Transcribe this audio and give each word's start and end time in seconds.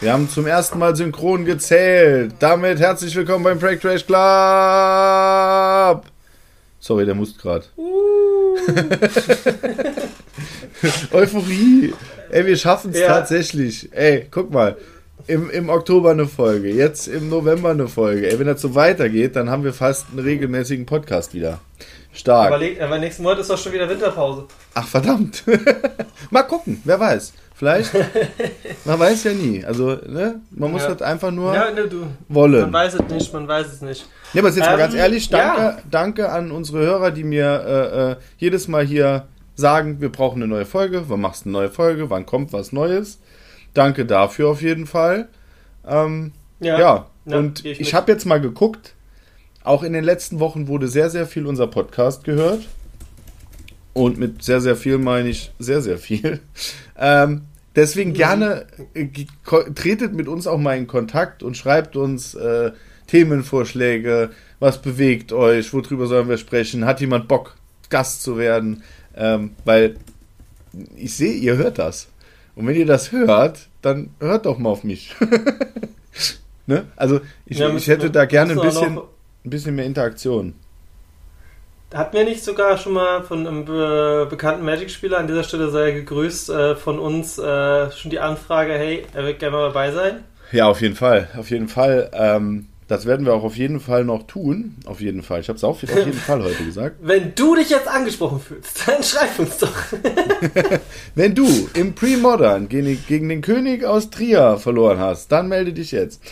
Wir 0.00 0.12
haben 0.12 0.28
zum 0.28 0.46
ersten 0.46 0.78
Mal 0.78 0.94
synchron 0.94 1.44
gezählt. 1.46 2.34
Damit 2.38 2.78
herzlich 2.78 3.14
willkommen 3.16 3.44
beim 3.44 3.58
Break 3.58 3.80
Trash 3.80 4.04
Club. 4.06 4.16
Sorry, 6.80 7.06
der 7.06 7.14
muss 7.14 7.36
gerade. 7.38 7.64
Uh. 7.76 8.56
Euphorie. 11.12 11.94
Ey, 12.30 12.46
wir 12.46 12.56
schaffen 12.56 12.90
es 12.90 12.98
Ja. 13.00 13.06
tatsächlich. 13.08 13.88
Ey, 13.92 14.26
guck 14.30 14.50
mal. 14.52 14.76
Im, 15.28 15.50
Im 15.50 15.70
Oktober 15.70 16.10
eine 16.10 16.26
Folge, 16.28 16.70
jetzt 16.70 17.08
im 17.08 17.28
November 17.30 17.70
eine 17.70 17.88
Folge. 17.88 18.30
Ey, 18.30 18.38
wenn 18.38 18.46
das 18.46 18.60
so 18.60 18.76
weitergeht, 18.76 19.34
dann 19.34 19.50
haben 19.50 19.64
wir 19.64 19.72
fast 19.72 20.06
einen 20.10 20.20
regelmäßigen 20.20 20.86
Podcast 20.86 21.34
wieder. 21.34 21.58
Stark. 22.12 22.48
Überlegt, 22.48 22.80
aber 22.80 22.98
nächsten 22.98 23.24
Monat 23.24 23.40
ist 23.40 23.50
doch 23.50 23.58
schon 23.58 23.72
wieder 23.72 23.88
Winterpause. 23.88 24.44
Ach, 24.74 24.86
verdammt. 24.86 25.42
Mal 26.30 26.42
gucken, 26.44 26.80
wer 26.84 27.00
weiß. 27.00 27.32
Vielleicht. 27.58 27.90
Man 28.84 28.98
weiß 28.98 29.24
ja 29.24 29.32
nie. 29.32 29.64
Also, 29.64 29.96
ne? 30.06 30.40
Man 30.50 30.70
muss 30.72 30.82
Ja. 30.82 30.88
halt 30.88 31.00
einfach 31.02 31.30
nur 31.30 31.54
Ja, 31.54 31.70
ne, 31.70 31.88
du. 31.88 32.06
wollen. 32.28 32.60
Man 32.60 32.72
weiß 32.72 32.94
es 32.94 33.08
nicht, 33.10 33.32
man 33.32 33.48
weiß 33.48 33.66
es 33.72 33.80
nicht. 33.80 34.06
Ja, 34.34 34.40
aber 34.42 34.48
jetzt 34.50 34.58
mal 34.60 34.72
Ähm, 34.72 34.78
ganz 34.78 34.94
ehrlich, 34.94 35.28
danke, 35.30 35.60
ja. 35.62 35.78
danke 35.90 36.28
an 36.30 36.50
unsere 36.50 36.80
Hörer, 36.80 37.10
die 37.12 37.24
mir 37.24 37.46
äh, 37.66 38.10
äh, 38.12 38.16
jedes 38.36 38.68
Mal 38.68 38.84
hier 38.84 39.26
sagen, 39.54 40.02
wir 40.02 40.10
brauchen 40.12 40.42
eine 40.42 40.48
neue 40.48 40.66
Folge, 40.66 41.04
wann 41.08 41.20
machst 41.22 41.46
du 41.46 41.48
eine 41.48 41.52
neue 41.58 41.70
Folge, 41.70 42.10
wann 42.10 42.26
kommt 42.26 42.52
was 42.52 42.72
Neues. 42.72 43.20
Danke 43.72 44.04
dafür 44.04 44.48
auf 44.50 44.60
jeden 44.60 44.86
Fall. 44.86 45.28
Ähm, 45.86 46.32
ja, 46.60 46.78
Ja. 46.78 47.06
Ja, 47.24 47.38
und 47.38 47.64
ich 47.64 47.80
ich 47.80 47.94
habe 47.94 48.12
jetzt 48.12 48.26
mal 48.26 48.40
geguckt, 48.40 48.94
auch 49.64 49.82
in 49.82 49.94
den 49.94 50.04
letzten 50.04 50.38
Wochen 50.40 50.68
wurde 50.68 50.88
sehr, 50.88 51.08
sehr 51.10 51.26
viel 51.26 51.46
unser 51.46 51.66
Podcast 51.66 52.22
gehört. 52.24 52.68
Und 53.94 54.18
mit 54.18 54.42
sehr, 54.42 54.60
sehr 54.60 54.76
viel 54.76 54.98
meine 54.98 55.30
ich 55.30 55.52
sehr, 55.58 55.80
sehr 55.80 55.96
viel. 55.96 56.40
Ähm, 56.98 57.42
deswegen 57.76 58.12
gerne 58.14 58.66
äh, 58.94 59.06
tretet 59.74 60.14
mit 60.14 60.26
uns 60.26 60.46
auch 60.46 60.58
mal 60.58 60.76
in 60.76 60.86
Kontakt 60.86 61.42
und 61.42 61.56
schreibt 61.56 61.96
uns 61.96 62.34
äh, 62.34 62.72
Themenvorschläge, 63.06 64.30
was 64.58 64.82
bewegt 64.82 65.32
euch, 65.32 65.72
worüber 65.72 66.06
sollen 66.06 66.28
wir 66.28 66.38
sprechen, 66.38 66.86
hat 66.86 67.00
jemand 67.00 67.28
Bock, 67.28 67.56
Gast 67.88 68.22
zu 68.22 68.36
werden, 68.36 68.82
ähm, 69.14 69.52
weil 69.64 69.96
ich 70.96 71.14
sehe, 71.14 71.34
ihr 71.34 71.56
hört 71.56 71.78
das. 71.78 72.08
Und 72.56 72.66
wenn 72.66 72.74
ihr 72.74 72.86
das 72.86 73.12
hört, 73.12 73.68
dann 73.82 74.10
hört 74.18 74.46
doch 74.46 74.58
mal 74.58 74.70
auf 74.70 74.82
mich. 74.82 75.14
ne? 76.66 76.86
Also 76.96 77.20
ich, 77.44 77.58
Ja, 77.58 77.74
ich 77.74 77.86
hätte 77.86 78.10
da 78.10 78.24
gerne 78.24 78.54
ein 78.54 78.60
bisschen, 78.60 78.98
ein 78.98 79.50
bisschen 79.50 79.76
mehr 79.76 79.84
Interaktion. 79.84 80.54
Hatten 81.94 82.16
wir 82.16 82.24
nicht 82.24 82.42
sogar 82.42 82.78
schon 82.78 82.94
mal 82.94 83.22
von 83.22 83.46
einem 83.46 83.64
be 83.64 84.26
bekannten 84.28 84.64
Magic-Spieler, 84.64 85.18
an 85.18 85.28
dieser 85.28 85.44
Stelle 85.44 85.70
sei 85.70 85.90
er 85.90 85.92
gegrüßt, 85.92 86.50
äh, 86.50 86.76
von 86.76 86.98
uns 86.98 87.38
äh, 87.38 87.92
schon 87.92 88.10
die 88.10 88.18
Anfrage, 88.18 88.72
hey, 88.72 89.04
er 89.14 89.24
wird 89.24 89.38
gerne 89.38 89.56
mal 89.56 89.68
dabei 89.68 89.92
sein? 89.92 90.24
Ja, 90.50 90.66
auf 90.68 90.80
jeden 90.80 90.96
Fall, 90.96 91.28
auf 91.38 91.50
jeden 91.50 91.68
Fall. 91.68 92.10
Ähm, 92.12 92.66
das 92.88 93.06
werden 93.06 93.26
wir 93.26 93.34
auch 93.34 93.42
auf 93.42 93.56
jeden 93.56 93.80
Fall 93.80 94.04
noch 94.04 94.26
tun. 94.26 94.76
Auf 94.86 95.00
jeden 95.00 95.22
Fall. 95.22 95.40
Ich 95.40 95.48
habe 95.48 95.56
es 95.56 95.64
auch 95.64 95.70
auf 95.70 95.82
jeden 95.82 96.12
Fall 96.12 96.42
heute 96.42 96.64
gesagt. 96.64 96.96
Wenn 97.00 97.34
du 97.34 97.56
dich 97.56 97.70
jetzt 97.70 97.88
angesprochen 97.88 98.40
fühlst, 98.40 98.86
dann 98.86 99.02
schreib 99.02 99.38
uns 99.38 99.58
doch. 99.58 99.74
Wenn 101.14 101.34
du 101.34 101.68
im 101.74 101.94
Pre-Modern 101.94 102.68
gegen, 102.68 103.04
gegen 103.08 103.28
den 103.28 103.42
König 103.42 103.84
aus 103.84 104.10
Trier 104.10 104.56
verloren 104.58 104.98
hast, 104.98 105.32
dann 105.32 105.48
melde 105.48 105.72
dich 105.72 105.90
jetzt 105.92 106.22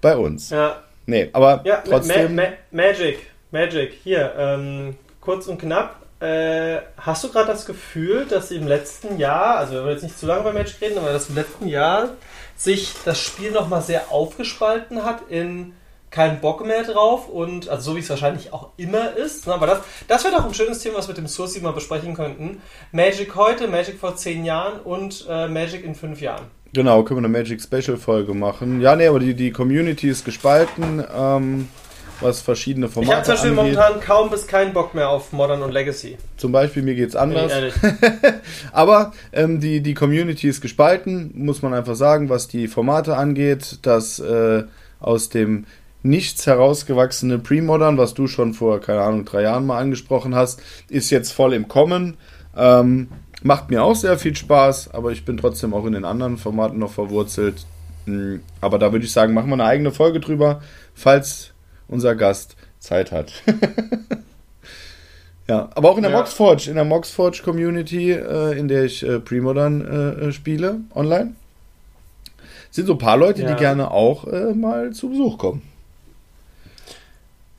bei 0.00 0.16
uns. 0.16 0.50
Ja, 0.50 0.82
Nee, 1.06 1.30
aber 1.32 1.62
ja 1.64 1.82
trotzdem. 1.86 2.34
Ma 2.34 2.42
Ma 2.42 2.48
Magic, 2.70 3.18
Magic, 3.52 3.92
hier, 4.02 4.32
ähm, 4.36 4.96
kurz 5.20 5.46
und 5.46 5.60
knapp. 5.60 5.96
Äh, 6.20 6.80
hast 6.96 7.22
du 7.22 7.28
gerade 7.28 7.48
das 7.48 7.66
Gefühl, 7.66 8.24
dass 8.26 8.50
im 8.50 8.66
letzten 8.66 9.18
Jahr, 9.18 9.56
also 9.58 9.74
wir 9.74 9.82
wollen 9.82 9.92
jetzt 9.92 10.04
nicht 10.04 10.18
zu 10.18 10.26
lange 10.26 10.42
bei 10.42 10.52
Magic 10.52 10.80
reden, 10.80 10.98
aber 10.98 11.12
dass 11.12 11.28
im 11.28 11.34
letzten 11.34 11.68
Jahr 11.68 12.10
sich 12.56 12.94
das 13.04 13.20
Spiel 13.20 13.50
nochmal 13.50 13.82
sehr 13.82 14.10
aufgespalten 14.10 15.04
hat 15.04 15.28
in 15.28 15.74
keinen 16.10 16.40
Bock 16.40 16.64
mehr 16.64 16.84
drauf 16.84 17.28
und 17.28 17.68
also 17.68 17.90
so 17.90 17.96
wie 17.96 18.00
es 18.00 18.08
wahrscheinlich 18.08 18.52
auch 18.52 18.70
immer 18.76 19.16
ist. 19.16 19.46
ne, 19.46 19.54
Aber 19.54 19.66
das, 19.66 19.80
das 20.08 20.24
wäre 20.24 20.36
doch 20.36 20.46
ein 20.46 20.54
schönes 20.54 20.78
Thema, 20.78 20.98
was 20.98 21.08
wir 21.08 21.12
mit 21.12 21.18
dem 21.18 21.28
Source 21.28 21.60
mal 21.60 21.72
besprechen 21.72 22.14
könnten. 22.14 22.62
Magic 22.92 23.34
heute, 23.34 23.66
Magic 23.68 23.98
vor 23.98 24.16
zehn 24.16 24.44
Jahren 24.44 24.80
und 24.80 25.26
äh, 25.28 25.48
Magic 25.48 25.84
in 25.84 25.94
fünf 25.94 26.20
Jahren. 26.20 26.46
Genau, 26.74 27.02
können 27.02 27.20
wir 27.20 27.26
eine 27.26 27.38
Magic 27.38 27.60
Special 27.60 27.98
Folge 27.98 28.32
machen. 28.32 28.80
Ja, 28.80 28.96
nee, 28.96 29.06
aber 29.06 29.20
die, 29.20 29.34
die 29.34 29.50
Community 29.50 30.08
ist 30.08 30.24
gespalten, 30.24 31.04
ähm, 31.14 31.68
was 32.22 32.40
verschiedene 32.40 32.86
Ich 32.86 32.94
habe 32.96 33.06
Formate 33.06 33.24
zum 33.24 33.34
Beispiel 33.34 33.50
angeht. 33.58 33.76
momentan 33.76 34.00
kaum 34.00 34.30
bis 34.30 34.46
keinen 34.46 34.72
Bock 34.72 34.94
mehr 34.94 35.08
auf 35.08 35.32
Modern 35.32 35.62
und 35.62 35.72
Legacy. 35.72 36.16
Zum 36.36 36.52
Beispiel, 36.52 36.82
mir 36.82 36.94
geht's 36.94 37.14
Bin 37.14 37.32
ich 37.32 37.38
anders. 37.38 37.74
Aber 38.72 39.12
ähm, 39.32 39.60
die, 39.60 39.80
die 39.80 39.94
Community 39.94 40.48
ist 40.48 40.60
gespalten, 40.60 41.32
muss 41.34 41.62
man 41.62 41.74
einfach 41.74 41.96
sagen, 41.96 42.28
was 42.28 42.48
die 42.48 42.68
Formate 42.68 43.16
angeht. 43.16 43.78
Das 43.82 44.18
äh, 44.18 44.64
aus 45.00 45.28
dem 45.28 45.66
nichts 46.02 46.46
herausgewachsene 46.46 47.38
Pre-Modern, 47.38 47.96
was 47.98 48.14
du 48.14 48.26
schon 48.26 48.54
vor, 48.54 48.80
keine 48.80 49.02
Ahnung, 49.02 49.24
drei 49.24 49.42
Jahren 49.42 49.66
mal 49.66 49.78
angesprochen 49.78 50.34
hast, 50.34 50.60
ist 50.88 51.10
jetzt 51.10 51.32
voll 51.32 51.54
im 51.54 51.68
Kommen. 51.68 52.16
Ähm, 52.56 53.08
macht 53.42 53.70
mir 53.70 53.82
auch 53.84 53.94
sehr 53.94 54.18
viel 54.18 54.34
Spaß, 54.34 54.92
aber 54.94 55.12
ich 55.12 55.24
bin 55.24 55.36
trotzdem 55.36 55.74
auch 55.74 55.86
in 55.86 55.92
den 55.92 56.04
anderen 56.04 56.38
Formaten 56.38 56.78
noch 56.78 56.92
verwurzelt. 56.92 57.66
Mm, 58.06 58.36
Aber 58.60 58.78
da 58.78 58.92
würde 58.92 59.04
ich 59.04 59.12
sagen, 59.12 59.34
machen 59.34 59.48
wir 59.48 59.54
eine 59.54 59.64
eigene 59.64 59.92
Folge 59.92 60.20
drüber, 60.20 60.60
falls 60.94 61.52
unser 61.88 62.14
Gast 62.14 62.56
Zeit 62.78 63.12
hat. 63.12 63.32
ja, 65.48 65.68
aber 65.74 65.90
auch 65.90 65.96
in 65.96 66.02
der 66.02 66.12
Ja. 66.12 66.18
Moxforge, 66.18 66.68
in 66.68 66.74
der 66.76 66.84
Moxforge 66.84 67.42
Community, 67.42 68.12
äh, 68.12 68.58
in 68.58 68.68
der 68.68 68.84
ich 68.84 69.02
äh, 69.02 69.18
Premodern 69.20 69.80
äh, 69.84 70.26
äh, 70.28 70.32
spiele, 70.32 70.80
online, 70.94 71.34
sind 72.70 72.86
so 72.86 72.92
ein 72.94 72.98
paar 72.98 73.16
Leute, 73.16 73.42
Ja. 73.42 73.52
die 73.52 73.58
gerne 73.58 73.90
auch 73.90 74.26
äh, 74.26 74.54
mal 74.54 74.92
zu 74.92 75.10
Besuch 75.10 75.38
kommen. 75.38 75.62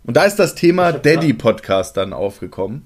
Und 0.06 0.17
da 0.17 0.25
ist 0.25 0.38
das 0.38 0.56
Thema 0.56 0.91
Daddy 0.91 1.33
Podcast 1.33 1.95
dann 1.95 2.12
aufgekommen. 2.12 2.85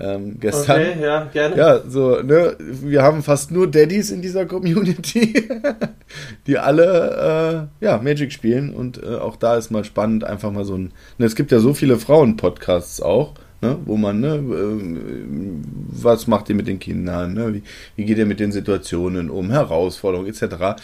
Ähm, 0.00 0.38
gestern. 0.38 0.80
Okay, 0.80 1.02
ja, 1.02 1.24
gerne. 1.24 1.56
Ja, 1.56 1.80
so, 1.88 2.22
ne, 2.22 2.56
wir 2.58 3.02
haben 3.02 3.22
fast 3.22 3.50
nur 3.50 3.68
Daddys 3.68 4.10
in 4.10 4.22
dieser 4.22 4.46
Community, 4.46 5.48
die 6.46 6.56
alle, 6.58 7.68
äh, 7.80 7.84
ja, 7.84 7.98
Magic 7.98 8.32
spielen 8.32 8.72
und 8.72 9.02
äh, 9.02 9.16
auch 9.16 9.36
da 9.36 9.56
ist 9.56 9.70
mal 9.70 9.84
spannend, 9.84 10.22
einfach 10.22 10.52
mal 10.52 10.64
so 10.64 10.76
ein, 10.76 10.92
ne, 11.18 11.26
es 11.26 11.34
gibt 11.34 11.50
ja 11.50 11.58
so 11.58 11.74
viele 11.74 11.98
Frauen-Podcasts 11.98 13.02
auch, 13.02 13.34
ne, 13.60 13.76
wo 13.86 13.96
man, 13.96 14.20
ne, 14.20 14.36
ähm, 14.36 15.62
was 15.88 16.28
macht 16.28 16.48
ihr 16.48 16.54
mit 16.54 16.68
den 16.68 16.78
Kindern, 16.78 17.34
ne, 17.34 17.54
wie, 17.54 17.62
wie 17.96 18.04
geht 18.04 18.18
ihr 18.18 18.26
mit 18.26 18.38
den 18.38 18.52
Situationen 18.52 19.30
um, 19.30 19.50
Herausforderungen 19.50 20.28
etc. 20.28 20.80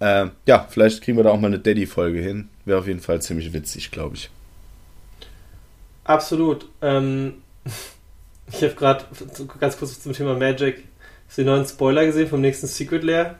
Äh, 0.00 0.26
ja, 0.46 0.66
vielleicht 0.68 1.02
kriegen 1.02 1.16
wir 1.16 1.24
da 1.24 1.30
auch 1.30 1.40
mal 1.40 1.46
eine 1.46 1.60
Daddy-Folge 1.60 2.20
hin, 2.20 2.50
wäre 2.66 2.78
auf 2.78 2.86
jeden 2.86 3.00
Fall 3.00 3.22
ziemlich 3.22 3.54
witzig, 3.54 3.90
glaube 3.90 4.16
ich. 4.16 4.30
Absolut. 6.04 6.68
Ähm, 6.82 7.34
ich 8.52 8.62
habe 8.62 8.74
gerade 8.74 9.04
ganz 9.60 9.78
kurz 9.78 10.00
zum 10.00 10.12
Thema 10.12 10.34
Magic 10.34 10.84
hast 11.28 11.38
du 11.38 11.42
den 11.42 11.52
neuen 11.54 11.66
Spoiler 11.66 12.04
gesehen 12.06 12.28
vom 12.28 12.40
nächsten 12.40 12.66
Secret 12.66 13.04
Lair. 13.04 13.36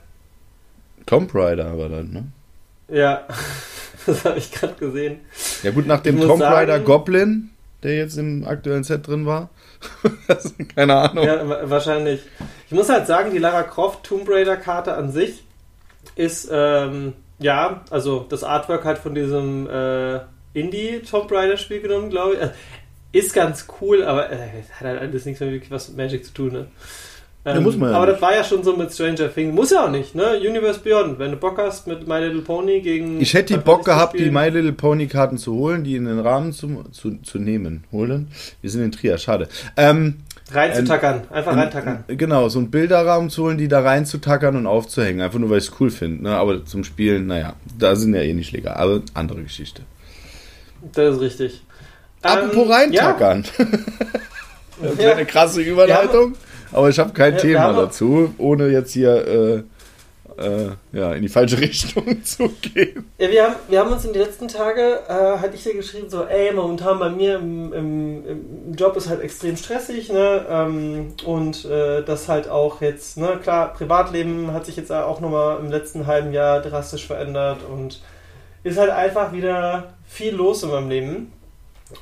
Tomb 1.07 1.35
Raider 1.35 1.67
aber 1.67 1.89
dann, 1.89 2.11
ne? 2.11 2.25
Ja, 2.89 3.27
das 4.07 4.25
habe 4.25 4.39
ich 4.39 4.51
gerade 4.53 4.75
gesehen. 4.75 5.21
Ja 5.63 5.71
gut, 5.71 5.87
nach 5.87 6.01
dem 6.01 6.21
Tomb 6.21 6.39
sagen- 6.41 6.55
Raider 6.55 6.79
Goblin, 6.81 7.51
der 7.83 7.97
jetzt 7.97 8.17
im 8.19 8.45
aktuellen 8.47 8.85
Set 8.85 9.07
drin 9.07 9.27
war. 9.27 9.49
Keine 10.75 10.95
Ahnung. 10.97 11.25
Ja, 11.25 11.49
wa- 11.49 11.61
wahrscheinlich. 11.65 12.21
Ich 12.67 12.73
muss 12.73 12.89
halt 12.89 13.07
sagen, 13.07 13.31
die 13.33 13.39
Lara 13.39 13.63
Croft 13.63 14.05
Tomb 14.05 14.29
Raider 14.29 14.57
Karte 14.57 14.95
an 14.95 15.11
sich 15.11 15.43
ist, 16.17 16.49
ähm, 16.53 17.15
ja, 17.39 17.83
also 17.91 18.27
das 18.29 18.45
Artwork 18.45 18.85
hat 18.85 18.99
von 18.99 19.15
diesem 19.15 19.69
äh, 19.69 20.21
Indie 20.53 21.01
Tomb 21.09 21.31
Raider 21.33 21.57
Spiel 21.57 21.81
genommen, 21.81 22.11
glaube 22.11 22.35
ich. 22.35 22.41
Also, 23.13 23.27
ist 23.27 23.35
ganz 23.35 23.67
cool, 23.81 24.03
aber 24.05 24.31
äh, 24.33 24.37
hat 24.73 24.87
halt 24.87 25.01
alles 25.01 25.25
nichts 25.25 25.41
mehr 25.41 25.51
wirklich 25.51 25.71
was 25.71 25.89
mit 25.89 25.97
Magic 25.97 26.25
zu 26.25 26.33
tun, 26.33 26.53
ne? 26.53 26.67
Ähm, 27.45 27.55
Ja, 27.55 27.61
muss 27.63 27.77
man 27.77 27.91
ja 27.91 27.97
aber 27.97 28.07
nicht. 28.07 28.17
das 28.17 28.23
war 28.23 28.35
ja 28.35 28.45
schon 28.45 28.63
so 28.63 28.77
mit 28.77 28.93
Stranger 28.93 29.33
Things. 29.33 29.55
Muss 29.55 29.71
ja 29.71 29.87
auch 29.87 29.91
nicht, 29.91 30.15
ne? 30.15 30.37
Universe 30.39 30.79
Beyond. 30.81 31.19
Wenn 31.19 31.31
du 31.31 31.37
Bock 31.39 31.57
hast 31.59 31.87
mit 31.87 32.07
My 32.07 32.19
Little 32.19 32.43
Pony 32.43 32.81
gegen. 32.83 33.19
Ich 33.21 33.33
hätte 33.33 33.55
die 33.55 33.61
Bock 33.61 33.85
gehabt, 33.87 34.19
die. 34.19 34.31
My 34.31 34.49
Little 34.51 34.73
Pony 34.73 35.07
Karten 35.07 35.39
zu 35.39 35.55
holen, 35.55 35.83
die 35.83 35.97
in 35.97 36.05
den 36.05 36.19
Rahmen 36.19 36.53
zu, 36.53 36.85
zu, 36.93 37.17
zu 37.23 37.39
nehmen. 37.39 37.85
Holen? 37.93 38.29
Wir 38.61 38.69
sind 38.71 38.83
in 38.85 38.93
Trier, 38.93 39.17
schade. 39.17 39.49
Ähm, 39.79 40.19
Reinzutackern. 40.53 41.23
Einfach 41.31 41.53
Ähm, 41.53 41.59
reintackern. 41.61 42.05
Genau, 42.09 42.49
so 42.51 42.59
einen 42.59 42.71
Bilderrahmen 42.71 43.31
zu 43.31 43.45
holen, 43.45 43.57
die 43.57 43.69
da 43.69 43.81
reinzutackern 43.81 44.57
und 44.57 44.67
aufzuhängen. 44.67 45.21
Einfach 45.23 45.39
nur, 45.39 45.49
weil 45.49 45.59
ich 45.59 45.69
es 45.69 45.73
cool 45.81 45.91
finde. 45.91 46.25
Ne? 46.25 46.37
Aber 46.37 46.65
zum 46.67 46.85
Spielen, 46.85 47.27
naja, 47.29 47.55
da 47.79 47.97
sind 47.97 48.15
ja 48.15 48.21
eh 48.21 48.35
nicht 48.35 48.53
legal. 48.53 48.75
Aber 48.75 49.01
andere 49.15 49.43
Geschichte. 49.43 49.83
Das 50.93 51.15
ist 51.17 51.21
richtig. 51.23 51.63
Apropos 52.23 52.65
Ähm, 52.67 52.71
reintackern. 52.73 53.45
das 54.81 54.97
wäre 54.99 55.09
Ja. 55.11 55.13
eine 55.17 55.27
krasse 55.27 55.61
Überleitung. 55.63 56.35
Aber 56.73 56.89
ich 56.89 56.99
habe 56.99 57.13
kein 57.13 57.35
Ja, 57.35 57.39
Thema 57.41 57.73
dazu, 57.73 58.33
ohne 58.39 58.69
jetzt 58.69 58.93
hier 58.93 59.27
äh, 59.27 59.63
äh, 60.41 60.71
ja, 60.93 61.13
in 61.13 61.23
die 61.23 61.29
falsche 61.29 61.59
Richtung 61.61 62.25
zu 62.25 62.49
gehen. 62.63 63.11
Ja, 63.19 63.29
wir 63.31 63.43
haben, 63.45 63.55
wir 63.69 63.81
haben 63.81 63.93
uns 63.93 64.05
in 64.05 64.13
den 64.13 64.23
letzten 64.23 64.49
Tage, 64.49 65.01
äh, 65.09 65.39
hatte 65.39 65.55
ich 65.55 65.65
dir 65.65 65.75
geschrieben, 65.75 66.09
so, 66.09 66.25
ey, 66.25 66.53
momentan 66.55 66.99
bei 66.99 67.11
mir 67.11 67.37
im, 67.37 67.73
im, 67.73 68.27
im 68.27 68.75
Job 68.75 68.97
ist 68.97 69.09
halt 69.09 69.21
extrem 69.21 69.57
stressig, 69.57 70.11
ne? 70.11 70.47
Ähm, 70.49 71.09
und 71.27 71.65
äh, 71.67 72.03
das 72.05 72.29
halt 72.29 72.49
auch 72.49 72.81
jetzt, 72.81 73.19
ne, 73.19 73.39
klar, 73.43 73.75
Privatleben 73.75 74.53
hat 74.53 74.65
sich 74.67 74.77
jetzt 74.77 74.93
auch 74.93 75.21
nochmal 75.21 75.59
im 75.61 75.71
letzten 75.71 76.07
halben 76.07 76.33
Jahr 76.33 76.61
drastisch 76.63 77.07
verändert 77.07 77.59
und 77.71 78.01
ist 78.63 78.79
halt 78.79 78.91
einfach 78.91 79.33
wieder 79.33 79.95
viel 80.07 80.35
los 80.35 80.63
in 80.63 80.71
meinem 80.71 80.89
Leben. 80.89 81.33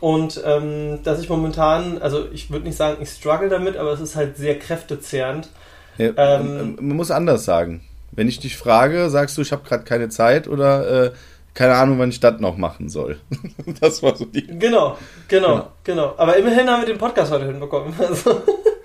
Und 0.00 0.40
ähm, 0.44 1.00
dass 1.02 1.20
ich 1.20 1.28
momentan, 1.28 1.98
also 1.98 2.26
ich 2.32 2.50
würde 2.50 2.66
nicht 2.66 2.76
sagen, 2.76 2.98
ich 3.00 3.10
struggle 3.10 3.48
damit, 3.48 3.76
aber 3.76 3.92
es 3.92 4.00
ist 4.00 4.16
halt 4.16 4.36
sehr 4.36 4.58
kräftezehrend. 4.58 5.48
Ja, 5.96 6.12
ähm, 6.16 6.76
man 6.80 6.96
muss 6.96 7.10
anders 7.10 7.44
sagen. 7.44 7.82
Wenn 8.12 8.28
ich 8.28 8.40
dich 8.40 8.56
frage, 8.56 9.10
sagst 9.10 9.36
du, 9.36 9.42
ich 9.42 9.52
habe 9.52 9.66
gerade 9.66 9.84
keine 9.84 10.08
Zeit 10.08 10.48
oder 10.48 11.06
äh, 11.06 11.10
keine 11.54 11.74
Ahnung, 11.74 11.98
wann 11.98 12.10
ich 12.10 12.20
das 12.20 12.40
noch 12.40 12.56
machen 12.56 12.88
soll. 12.88 13.18
das 13.80 14.02
war 14.02 14.16
so 14.16 14.24
die. 14.24 14.46
Genau, 14.46 14.58
genau, 14.58 14.98
genau, 15.26 15.68
genau. 15.84 16.14
Aber 16.16 16.36
immerhin 16.36 16.68
haben 16.68 16.82
wir 16.82 16.86
den 16.86 16.98
Podcast 16.98 17.32
heute 17.32 17.46
hinbekommen. 17.46 17.92
Also. 17.98 18.42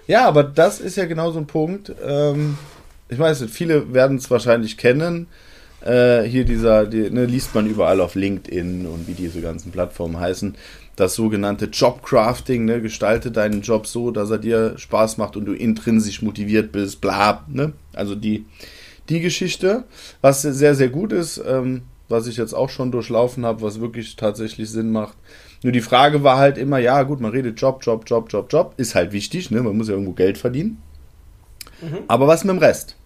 Ja, 0.07 0.27
aber 0.27 0.44
das 0.44 0.81
ist 0.81 0.97
ja 0.97 1.05
genau 1.05 1.31
so 1.31 1.39
ein 1.39 1.47
Punkt. 1.47 1.94
Ähm, 2.05 2.57
ich 3.09 3.19
weiß 3.19 3.41
nicht, 3.41 3.53
viele 3.53 3.94
werden 3.94 4.17
es 4.17 4.29
wahrscheinlich 4.31 4.77
kennen. 4.77 5.27
Äh, 5.85 6.23
hier 6.23 6.45
dieser, 6.45 6.85
die, 6.85 7.09
ne, 7.09 7.25
liest 7.25 7.53
man 7.55 7.67
überall 7.67 8.01
auf 8.01 8.15
LinkedIn 8.15 8.85
und 8.85 9.07
wie 9.07 9.13
diese 9.13 9.41
ganzen 9.41 9.71
Plattformen 9.71 10.19
heißen 10.19 10.55
das 10.95 11.15
sogenannte 11.15 11.65
Jobcrafting, 11.65 12.65
ne, 12.65 12.81
gestalte 12.81 13.31
deinen 13.31 13.61
Job 13.61 13.87
so, 13.87 14.11
dass 14.11 14.29
er 14.29 14.37
dir 14.37 14.77
Spaß 14.77 15.17
macht 15.17 15.35
und 15.35 15.45
du 15.45 15.53
intrinsisch 15.53 16.21
motiviert 16.21 16.71
bist, 16.71 17.01
bla, 17.01 17.43
ne? 17.47 17.73
Also 17.93 18.15
die, 18.15 18.45
die 19.09 19.19
Geschichte, 19.19 19.85
was 20.21 20.43
sehr, 20.43 20.75
sehr 20.75 20.89
gut 20.89 21.11
ist, 21.11 21.41
ähm, 21.45 21.81
was 22.09 22.27
ich 22.27 22.37
jetzt 22.37 22.53
auch 22.53 22.69
schon 22.69 22.91
durchlaufen 22.91 23.45
habe, 23.45 23.61
was 23.61 23.79
wirklich 23.79 24.15
tatsächlich 24.15 24.69
Sinn 24.69 24.91
macht. 24.91 25.17
Nur 25.63 25.71
die 25.71 25.81
Frage 25.81 26.23
war 26.23 26.37
halt 26.37 26.57
immer, 26.57 26.77
ja 26.77 27.01
gut, 27.03 27.21
man 27.21 27.31
redet 27.31 27.59
Job, 27.59 27.79
Job, 27.83 28.03
Job, 28.05 28.31
Job, 28.31 28.51
Job, 28.51 28.73
ist 28.77 28.95
halt 28.95 29.13
wichtig, 29.13 29.49
ne? 29.49 29.61
Man 29.63 29.77
muss 29.77 29.87
ja 29.87 29.93
irgendwo 29.93 30.13
Geld 30.13 30.37
verdienen. 30.37 30.81
Mhm. 31.81 31.99
Aber 32.07 32.27
was 32.27 32.43
mit 32.43 32.55
dem 32.55 32.59
Rest? 32.59 32.97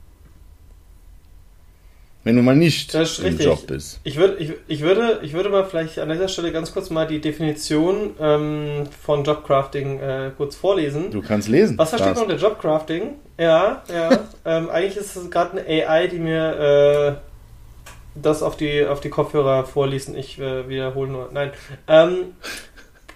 Wenn 2.27 2.35
du 2.35 2.41
mal 2.41 2.57
nicht 2.57 2.93
im 2.93 2.99
richtig. 2.99 3.45
Job 3.45 3.65
bist. 3.67 4.01
Ich, 4.03 4.17
würd, 4.17 4.41
ich, 4.41 4.51
ich, 4.67 4.81
würde, 4.81 5.19
ich 5.23 5.31
würde 5.31 5.47
mal 5.47 5.63
vielleicht 5.63 5.97
an 5.97 6.09
dieser 6.09 6.27
Stelle 6.27 6.51
ganz 6.51 6.73
kurz 6.73 6.89
mal 6.89 7.07
die 7.07 7.21
Definition 7.21 8.15
ähm, 8.19 8.83
von 9.01 9.23
Jobcrafting 9.23 9.99
äh, 10.01 10.31
kurz 10.35 10.57
vorlesen. 10.57 11.09
Du 11.09 11.21
kannst 11.21 11.47
lesen. 11.47 11.77
Was 11.77 11.91
versteht 11.91 12.15
man 12.15 12.23
unter 12.25 12.35
Jobcrafting? 12.35 13.13
Ja, 13.39 13.81
ja. 13.89 14.09
ähm, 14.45 14.69
eigentlich 14.69 14.97
ist 14.97 15.15
es 15.15 15.31
gerade 15.31 15.63
eine 15.63 15.87
AI, 15.87 16.07
die 16.07 16.19
mir 16.19 17.15
äh, 17.15 18.21
das 18.21 18.43
auf 18.43 18.57
die, 18.57 18.85
auf 18.85 18.99
die 18.99 19.09
Kopfhörer 19.09 19.63
vorliest 19.63 20.09
und 20.09 20.17
ich 20.17 20.37
äh, 20.37 20.67
wiederhole 20.67 21.09
nur. 21.09 21.29
Nein. 21.31 21.51
Ähm, 21.87 22.33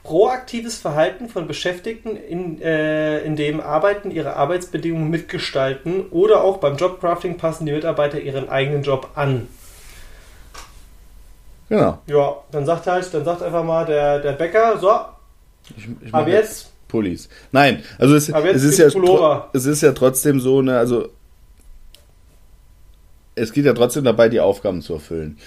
proaktives 0.03 0.77
Verhalten 0.77 1.30
von 1.30 1.48
Beschäftigten, 1.48 2.15
in, 2.15 2.62
äh, 2.62 3.19
in 3.19 3.36
dem 3.36 3.62
Arbeiten 3.62 4.12
ihre 4.12 4.36
Arbeitsbedingungen 4.36 5.09
mitgestalten 5.09 6.07
oder 6.09 6.44
auch 6.44 6.57
beim 6.57 6.75
Jobcrafting 6.75 7.38
passen 7.38 7.65
die 7.65 7.71
Mitarbeiter 7.71 8.19
ihren 8.19 8.50
eigenen 8.50 8.83
Job 8.83 9.09
an. 9.15 9.48
Genau. 11.69 12.00
Ja, 12.07 12.38
dann 12.51 12.65
sagt 12.65 12.88
halt, 12.88 13.13
dann 13.13 13.24
sagt 13.24 13.42
einfach 13.44 13.63
mal 13.63 13.86
der, 13.86 14.19
der 14.19 14.33
Bäcker, 14.33 14.77
so, 14.80 14.92
ich, 15.77 15.88
ich 16.06 16.13
aber 16.13 16.30
jetzt 16.30 16.71
Pullis. 16.88 17.30
Nein, 17.51 17.83
also 17.97 18.15
es, 18.15 18.27
es 18.27 18.63
ist 18.63 18.77
ja 18.77 18.88
es 19.54 19.65
ist 19.65 19.81
ja 19.81 19.94
trotzdem 19.94 20.42
so 20.42 20.59
eine, 20.59 20.77
also 20.77 21.09
es 23.36 23.54
geht 23.54 23.65
ja 23.65 23.74
trotzdem 23.74 24.04
dabei, 24.04 24.27
die 24.27 24.42
Aufgaben 24.42 24.81
zu 24.81 24.95
erfüllen. 24.95 25.38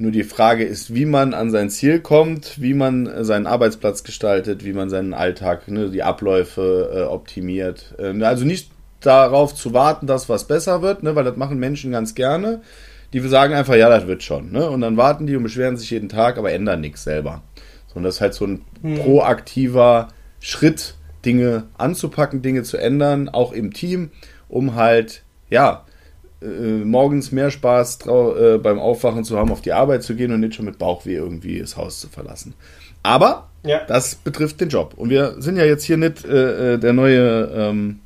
Nur 0.00 0.12
die 0.12 0.22
Frage 0.22 0.64
ist, 0.64 0.94
wie 0.94 1.06
man 1.06 1.34
an 1.34 1.50
sein 1.50 1.70
Ziel 1.70 1.98
kommt, 1.98 2.62
wie 2.62 2.74
man 2.74 3.24
seinen 3.24 3.48
Arbeitsplatz 3.48 4.04
gestaltet, 4.04 4.64
wie 4.64 4.72
man 4.72 4.90
seinen 4.90 5.12
Alltag, 5.12 5.66
ne, 5.68 5.90
die 5.90 6.04
Abläufe 6.04 6.90
äh, 6.94 7.02
optimiert. 7.02 7.96
Äh, 7.98 8.22
also 8.22 8.44
nicht 8.44 8.70
darauf 9.00 9.54
zu 9.54 9.74
warten, 9.74 10.06
dass 10.06 10.28
was 10.28 10.46
besser 10.46 10.82
wird, 10.82 11.02
ne, 11.02 11.16
weil 11.16 11.24
das 11.24 11.36
machen 11.36 11.58
Menschen 11.58 11.90
ganz 11.90 12.14
gerne. 12.14 12.60
Die 13.12 13.20
sagen 13.20 13.54
einfach, 13.54 13.74
ja, 13.74 13.88
das 13.88 14.06
wird 14.06 14.22
schon. 14.22 14.52
Ne? 14.52 14.68
Und 14.70 14.82
dann 14.82 14.96
warten 14.96 15.26
die 15.26 15.34
und 15.34 15.42
beschweren 15.42 15.76
sich 15.76 15.90
jeden 15.90 16.08
Tag, 16.08 16.38
aber 16.38 16.52
ändern 16.52 16.80
nichts 16.80 17.04
selber. 17.04 17.42
Sondern 17.88 18.04
das 18.04 18.16
ist 18.16 18.20
halt 18.20 18.34
so 18.34 18.46
ein 18.46 18.64
hm. 18.82 18.98
proaktiver 18.98 20.08
Schritt, 20.40 20.94
Dinge 21.24 21.64
anzupacken, 21.76 22.42
Dinge 22.42 22.62
zu 22.62 22.76
ändern, 22.76 23.28
auch 23.28 23.52
im 23.52 23.72
Team, 23.72 24.10
um 24.48 24.76
halt, 24.76 25.24
ja, 25.50 25.84
äh, 26.42 26.84
morgens 26.84 27.32
mehr 27.32 27.50
Spaß 27.50 28.06
äh, 28.06 28.58
beim 28.58 28.78
Aufwachen 28.78 29.24
zu 29.24 29.36
haben, 29.36 29.50
auf 29.50 29.60
die 29.60 29.72
Arbeit 29.72 30.02
zu 30.02 30.14
gehen 30.14 30.32
und 30.32 30.40
nicht 30.40 30.54
schon 30.54 30.64
mit 30.64 30.78
Bauchweh 30.78 31.14
irgendwie 31.14 31.58
das 31.58 31.76
Haus 31.76 32.00
zu 32.00 32.08
verlassen. 32.08 32.54
Aber 33.02 33.48
ja. 33.64 33.80
das 33.86 34.14
betrifft 34.14 34.60
den 34.60 34.68
Job. 34.68 34.94
Und 34.96 35.10
wir 35.10 35.36
sind 35.40 35.56
ja 35.56 35.64
jetzt 35.64 35.84
hier 35.84 35.96
nicht 35.96 36.24
äh, 36.24 36.74
äh 36.74 36.78
der 36.78 36.92
neue, 36.92 37.50
ähm, 37.54 38.00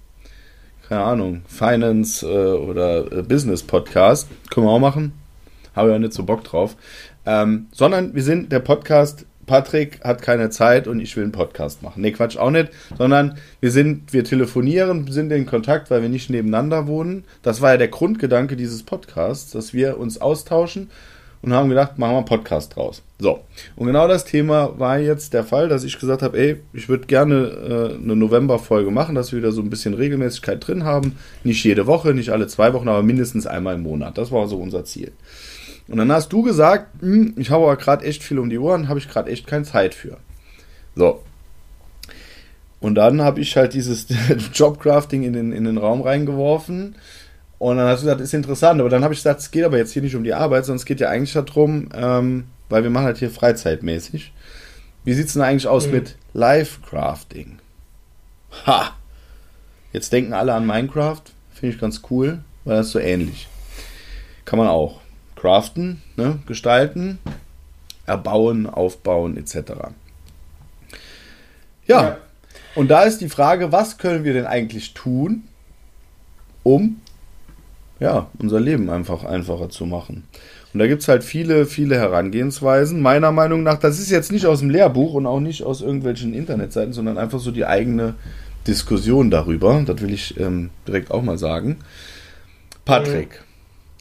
keine 0.88 1.02
Ahnung, 1.02 1.42
Finance 1.46 2.26
äh, 2.26 2.52
oder 2.52 3.22
Business 3.22 3.62
Podcast. 3.62 4.28
Können 4.50 4.66
wir 4.66 4.70
auch 4.70 4.78
machen. 4.78 5.12
Habe 5.74 5.90
ja 5.90 5.98
nicht 5.98 6.12
so 6.12 6.22
Bock 6.24 6.44
drauf. 6.44 6.76
Ähm, 7.24 7.66
sondern 7.72 8.14
wir 8.14 8.22
sind 8.22 8.50
der 8.50 8.60
Podcast 8.60 9.26
Patrick 9.46 10.00
hat 10.04 10.22
keine 10.22 10.50
Zeit 10.50 10.86
und 10.86 11.00
ich 11.00 11.16
will 11.16 11.24
einen 11.24 11.32
Podcast 11.32 11.82
machen. 11.82 12.02
Nee, 12.02 12.12
Quatsch 12.12 12.36
auch 12.36 12.50
nicht, 12.50 12.70
sondern 12.96 13.38
wir 13.60 13.70
sind, 13.70 14.12
wir 14.12 14.24
telefonieren, 14.24 15.10
sind 15.10 15.32
in 15.32 15.46
Kontakt, 15.46 15.90
weil 15.90 16.02
wir 16.02 16.08
nicht 16.08 16.30
nebeneinander 16.30 16.86
wohnen. 16.86 17.24
Das 17.42 17.60
war 17.60 17.72
ja 17.72 17.76
der 17.76 17.88
Grundgedanke 17.88 18.56
dieses 18.56 18.82
Podcasts, 18.82 19.50
dass 19.50 19.74
wir 19.74 19.98
uns 19.98 20.20
austauschen 20.20 20.90
und 21.42 21.52
haben 21.52 21.68
gedacht, 21.68 21.98
machen 21.98 22.12
wir 22.12 22.18
einen 22.18 22.24
Podcast 22.24 22.76
draus. 22.76 23.02
So. 23.18 23.40
Und 23.74 23.86
genau 23.86 24.06
das 24.06 24.24
Thema 24.24 24.78
war 24.78 24.98
jetzt 24.98 25.34
der 25.34 25.44
Fall, 25.44 25.68
dass 25.68 25.82
ich 25.82 25.98
gesagt 25.98 26.22
habe, 26.22 26.38
ey, 26.38 26.56
ich 26.72 26.88
würde 26.88 27.06
gerne 27.06 27.34
äh, 27.98 28.02
eine 28.02 28.16
November-Folge 28.16 28.92
machen, 28.92 29.16
dass 29.16 29.32
wir 29.32 29.40
wieder 29.40 29.50
so 29.50 29.60
ein 29.60 29.68
bisschen 29.68 29.94
Regelmäßigkeit 29.94 30.64
drin 30.64 30.84
haben. 30.84 31.16
Nicht 31.42 31.64
jede 31.64 31.86
Woche, 31.86 32.14
nicht 32.14 32.30
alle 32.30 32.46
zwei 32.46 32.72
Wochen, 32.72 32.88
aber 32.88 33.02
mindestens 33.02 33.46
einmal 33.46 33.74
im 33.74 33.82
Monat. 33.82 34.18
Das 34.18 34.30
war 34.30 34.46
so 34.46 34.56
unser 34.56 34.84
Ziel. 34.84 35.12
Und 35.88 35.98
dann 35.98 36.12
hast 36.12 36.32
du 36.32 36.42
gesagt, 36.42 37.00
hm, 37.00 37.34
ich 37.36 37.50
habe 37.50 37.64
aber 37.64 37.76
gerade 37.76 38.04
echt 38.04 38.22
viel 38.22 38.38
um 38.38 38.50
die 38.50 38.58
Ohren, 38.58 38.88
habe 38.88 38.98
ich 38.98 39.08
gerade 39.08 39.30
echt 39.30 39.46
keine 39.46 39.64
Zeit 39.64 39.94
für. 39.94 40.18
So. 40.94 41.22
Und 42.80 42.96
dann 42.96 43.22
habe 43.22 43.40
ich 43.40 43.56
halt 43.56 43.74
dieses 43.74 44.06
Jobcrafting 44.54 45.22
in 45.22 45.32
den, 45.32 45.52
in 45.52 45.64
den 45.64 45.78
Raum 45.78 46.02
reingeworfen. 46.02 46.96
Und 47.58 47.76
dann 47.76 47.86
hast 47.86 48.00
du 48.00 48.06
gesagt, 48.06 48.20
ist 48.20 48.34
interessant. 48.34 48.80
Aber 48.80 48.90
dann 48.90 49.04
habe 49.04 49.14
ich 49.14 49.20
gesagt, 49.20 49.40
es 49.40 49.50
geht 49.50 49.64
aber 49.64 49.78
jetzt 49.78 49.92
hier 49.92 50.02
nicht 50.02 50.16
um 50.16 50.24
die 50.24 50.34
Arbeit, 50.34 50.64
sondern 50.64 50.78
es 50.78 50.84
geht 50.84 50.98
ja 50.98 51.08
eigentlich 51.08 51.32
darum, 51.32 51.88
ähm, 51.94 52.44
weil 52.68 52.82
wir 52.82 52.90
machen 52.90 53.06
halt 53.06 53.18
hier 53.18 53.30
freizeitmäßig. 53.30 54.32
Wie 55.04 55.14
sieht 55.14 55.26
es 55.26 55.34
denn 55.34 55.42
eigentlich 55.42 55.68
aus 55.68 55.86
mhm. 55.86 55.92
mit 55.92 56.16
Live-Crafting? 56.32 57.58
Ha! 58.66 58.96
Jetzt 59.92 60.12
denken 60.12 60.32
alle 60.32 60.54
an 60.54 60.66
Minecraft. 60.66 61.22
Finde 61.52 61.74
ich 61.74 61.80
ganz 61.80 62.02
cool, 62.10 62.40
weil 62.64 62.78
das 62.78 62.90
so 62.90 62.98
ähnlich. 62.98 63.48
Kann 64.44 64.58
man 64.58 64.68
auch 64.68 65.00
craften, 65.42 66.00
ne, 66.16 66.38
gestalten, 66.46 67.18
erbauen, 68.06 68.66
aufbauen 68.66 69.36
etc. 69.36 69.72
Ja. 71.88 72.02
ja, 72.02 72.16
und 72.76 72.88
da 72.88 73.02
ist 73.02 73.20
die 73.20 73.28
Frage, 73.28 73.72
was 73.72 73.98
können 73.98 74.22
wir 74.22 74.34
denn 74.34 74.46
eigentlich 74.46 74.94
tun, 74.94 75.42
um 76.62 77.00
ja, 77.98 78.28
unser 78.38 78.60
Leben 78.60 78.88
einfach 78.88 79.24
einfacher 79.24 79.68
zu 79.68 79.84
machen. 79.84 80.24
Und 80.72 80.78
da 80.78 80.86
gibt 80.86 81.02
es 81.02 81.08
halt 81.08 81.24
viele, 81.24 81.66
viele 81.66 81.96
Herangehensweisen. 81.96 83.00
Meiner 83.00 83.32
Meinung 83.32 83.64
nach, 83.64 83.78
das 83.78 83.98
ist 83.98 84.10
jetzt 84.10 84.32
nicht 84.32 84.46
aus 84.46 84.60
dem 84.60 84.70
Lehrbuch 84.70 85.14
und 85.14 85.26
auch 85.26 85.40
nicht 85.40 85.64
aus 85.64 85.82
irgendwelchen 85.82 86.34
Internetseiten, 86.34 86.92
sondern 86.92 87.18
einfach 87.18 87.40
so 87.40 87.50
die 87.50 87.66
eigene 87.66 88.14
Diskussion 88.66 89.30
darüber. 89.30 89.82
Das 89.84 90.00
will 90.00 90.14
ich 90.14 90.38
ähm, 90.38 90.70
direkt 90.86 91.10
auch 91.10 91.22
mal 91.22 91.36
sagen. 91.36 91.78
Patrick, 92.84 93.30
mhm. 93.30 93.44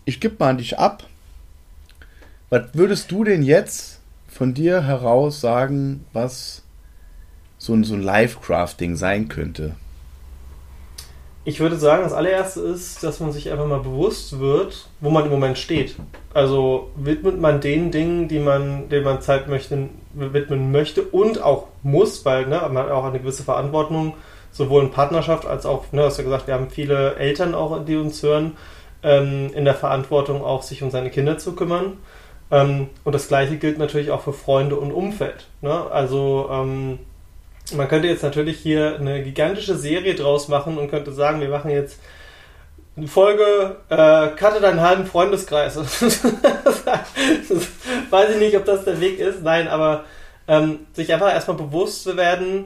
ich 0.06 0.20
gebe 0.20 0.36
mal 0.40 0.52
an 0.52 0.58
dich 0.60 0.78
ab. 0.78 1.04
Was 2.51 2.63
würdest 2.74 3.10
du 3.10 3.24
denn 3.24 3.43
jetzt 3.43 4.01
von 4.27 4.53
dir 4.53 4.84
heraus 4.84 5.39
sagen, 5.39 6.05
was 6.12 6.63
so 7.58 7.72
ein, 7.74 7.86
so 7.86 7.93
ein 7.93 8.03
Live-Crafting 8.03 8.98
sein 8.98 9.29
könnte? 9.29 9.77
Ich 11.46 11.62
würde 11.62 11.77
sagen, 11.77 12.03
das 12.03 12.12
allererste 12.12 12.60
ist, 12.60 13.03
dass 13.03 13.22
man 13.22 13.31
sich 13.31 13.50
einfach 13.50 13.67
mal 13.67 13.79
bewusst 13.79 14.41
wird, 14.41 14.89
wo 15.00 15.10
man 15.10 15.24
im 15.24 15.31
Moment 15.31 15.58
steht. 15.60 15.96
Also 16.34 16.89
widmet 16.98 17.39
man 17.39 17.62
den 17.62 17.89
Dingen, 17.89 18.27
die 18.27 18.39
man, 18.39 18.89
denen 18.89 19.05
man 19.05 19.22
Zeit 19.22 19.48
möchte, 19.48 19.88
widmen 20.13 20.74
möchte 20.74 21.03
und 21.03 21.41
auch 21.41 21.67
muss, 21.84 22.25
weil 22.25 22.48
ne, 22.48 22.60
man 22.70 22.84
hat 22.84 22.91
auch 22.91 23.05
eine 23.05 23.20
gewisse 23.20 23.43
Verantwortung, 23.43 24.15
sowohl 24.51 24.84
in 24.84 24.91
Partnerschaft 24.91 25.46
als 25.46 25.65
auch, 25.65 25.89
ne, 25.93 26.03
hast 26.03 26.20
du 26.20 26.24
gesagt, 26.24 26.48
wir 26.48 26.55
haben 26.55 26.70
viele 26.70 27.15
Eltern 27.15 27.55
auch, 27.55 27.86
die 27.86 27.96
uns 27.96 28.22
hören, 28.22 28.58
ähm, 29.03 29.51
in 29.55 29.63
der 29.63 29.75
Verantwortung 29.75 30.43
auch 30.43 30.63
sich 30.63 30.84
um 30.84 30.91
seine 30.91 31.12
Kinder 31.12 31.38
zu 31.38 31.53
kümmern. 31.53 31.93
Ähm, 32.51 32.89
und 33.03 33.15
das 33.15 33.27
gleiche 33.27 33.58
gilt 33.58 33.77
natürlich 33.77 34.12
auch 34.12 34.22
für 34.22 34.34
Freunde 34.34 34.75
und 34.75 34.91
Umfeld. 34.91 35.48
Ne? 35.62 35.72
Also 35.91 36.50
ähm, 36.51 37.00
man 37.75 37.88
könnte 37.88 38.08
jetzt 38.08 38.24
natürlich 38.24 38.60
hier 38.60 38.98
eine 39.00 39.24
gigantische 39.24 39.75
Serie 39.75 40.15
draus 40.15 40.50
machen 40.50 40.77
und 40.77 40.89
könnte 40.89 41.13
sagen, 41.13 41.39
wir 41.39 41.50
machen 41.50 41.72
jetzt 41.72 42.00
eine 42.98 43.08
Folge, 43.08 43.77
äh, 43.89 44.27
cutte 44.29 44.60
deinen 44.60 44.81
halben 44.81 45.05
Freundeskreis. 45.05 45.77
weiß 48.10 48.31
ich 48.31 48.39
nicht, 48.39 48.58
ob 48.58 48.65
das 48.65 48.84
der 48.84 49.00
Weg 49.00 49.20
ist. 49.20 49.41
Nein, 49.43 49.70
aber 49.70 50.03
ähm, 50.48 50.79
sich 50.93 51.13
einfach 51.13 51.31
erstmal 51.34 51.58
bewusst 51.58 52.03
zu 52.03 52.17
werden, 52.17 52.65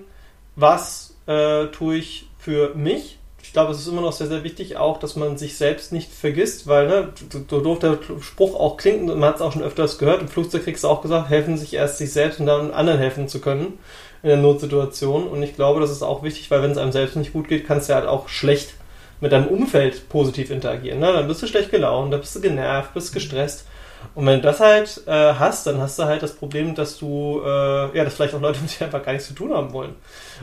was 0.56 1.16
äh, 1.28 1.68
tue 1.68 1.98
ich 1.98 2.28
für 2.40 2.74
mich. 2.74 3.20
Ich 3.56 3.58
glaube, 3.58 3.72
es 3.72 3.80
ist 3.80 3.88
immer 3.88 4.02
noch 4.02 4.12
sehr, 4.12 4.28
sehr 4.28 4.44
wichtig 4.44 4.76
auch, 4.76 5.00
dass 5.00 5.16
man 5.16 5.38
sich 5.38 5.56
selbst 5.56 5.94
nicht 5.94 6.12
vergisst, 6.12 6.68
weil, 6.68 6.90
ne, 6.90 7.14
so 7.50 7.62
doof 7.62 7.80
der 7.80 8.00
Spruch 8.20 8.54
auch 8.60 8.76
klingt, 8.76 9.10
und 9.10 9.18
man 9.18 9.30
hat 9.30 9.38
es 9.38 9.42
auch 9.42 9.54
schon 9.54 9.64
öfters 9.64 9.98
gehört, 9.98 10.20
im 10.20 10.28
Flugzeug 10.28 10.66
kriegst 10.66 10.84
du 10.84 10.90
auch 10.90 11.02
gesagt, 11.02 11.30
helfen 11.30 11.56
sich 11.56 11.74
erst 11.74 12.00
sich 12.00 12.12
selbst 12.12 12.42
und 12.42 12.48
dann 12.48 12.72
anderen 12.72 13.00
helfen 13.00 13.30
zu 13.30 13.40
können 13.40 13.80
in 14.24 14.28
der 14.28 14.40
Notsituation. 14.40 15.26
Und 15.26 15.42
ich 15.42 15.56
glaube, 15.56 15.80
das 15.80 15.90
ist 15.90 16.04
auch 16.04 16.22
wichtig, 16.22 16.52
weil 16.52 16.64
wenn 16.64 16.72
es 16.72 16.78
einem 16.78 16.92
selbst 16.92 17.16
nicht 17.16 17.32
gut 17.32 17.48
geht, 17.48 17.66
kannst 17.66 17.88
du 17.88 17.94
halt 17.94 18.08
auch 18.08 18.28
schlecht 18.28 18.74
mit 19.22 19.32
deinem 19.32 19.48
Umfeld 19.48 20.10
positiv 20.10 20.52
interagieren. 20.52 21.00
Ne? 21.00 21.14
Dann 21.14 21.30
bist 21.30 21.42
du 21.42 21.48
schlecht 21.48 21.72
gelaunt, 21.72 22.12
dann 22.12 22.20
bist 22.20 22.36
du 22.36 22.42
genervt, 22.42 22.94
bist 22.94 23.14
gestresst. 23.14 23.66
Und 24.14 24.26
wenn 24.26 24.42
du 24.42 24.48
das 24.48 24.60
halt 24.60 25.02
äh, 25.08 25.34
hast, 25.34 25.68
dann 25.68 25.80
hast 25.80 25.98
du 25.98 26.04
halt 26.04 26.22
das 26.22 26.34
Problem, 26.34 26.76
dass 26.76 26.98
du, 26.98 27.42
äh, 27.44 27.98
ja, 27.98 28.04
dass 28.04 28.16
vielleicht 28.16 28.34
auch 28.34 28.42
Leute 28.42 28.60
mit 28.62 28.80
dir 28.80 28.86
einfach 28.86 29.04
gar 29.04 29.14
nichts 29.14 29.28
zu 29.28 29.34
tun 29.34 29.54
haben 29.54 29.74
wollen. 29.74 29.96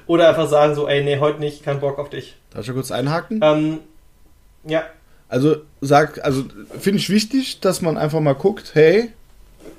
Oder 0.06 0.28
einfach 0.28 0.48
sagen 0.48 0.74
so, 0.74 0.88
ey, 0.88 1.04
nee, 1.04 1.18
heute 1.18 1.40
nicht, 1.40 1.62
kein 1.62 1.80
Bock 1.80 1.98
auf 1.98 2.10
dich. 2.10 2.36
Darf 2.50 2.66
ich 2.66 2.74
kurz 2.74 2.90
einhaken? 2.90 3.40
Ähm, 3.42 3.78
ja. 4.64 4.84
Also 5.28 5.56
sag, 5.80 6.24
also 6.24 6.44
finde 6.78 6.98
ich 6.98 7.08
wichtig, 7.08 7.60
dass 7.60 7.80
man 7.80 7.96
einfach 7.96 8.20
mal 8.20 8.34
guckt, 8.34 8.72
hey, 8.74 9.10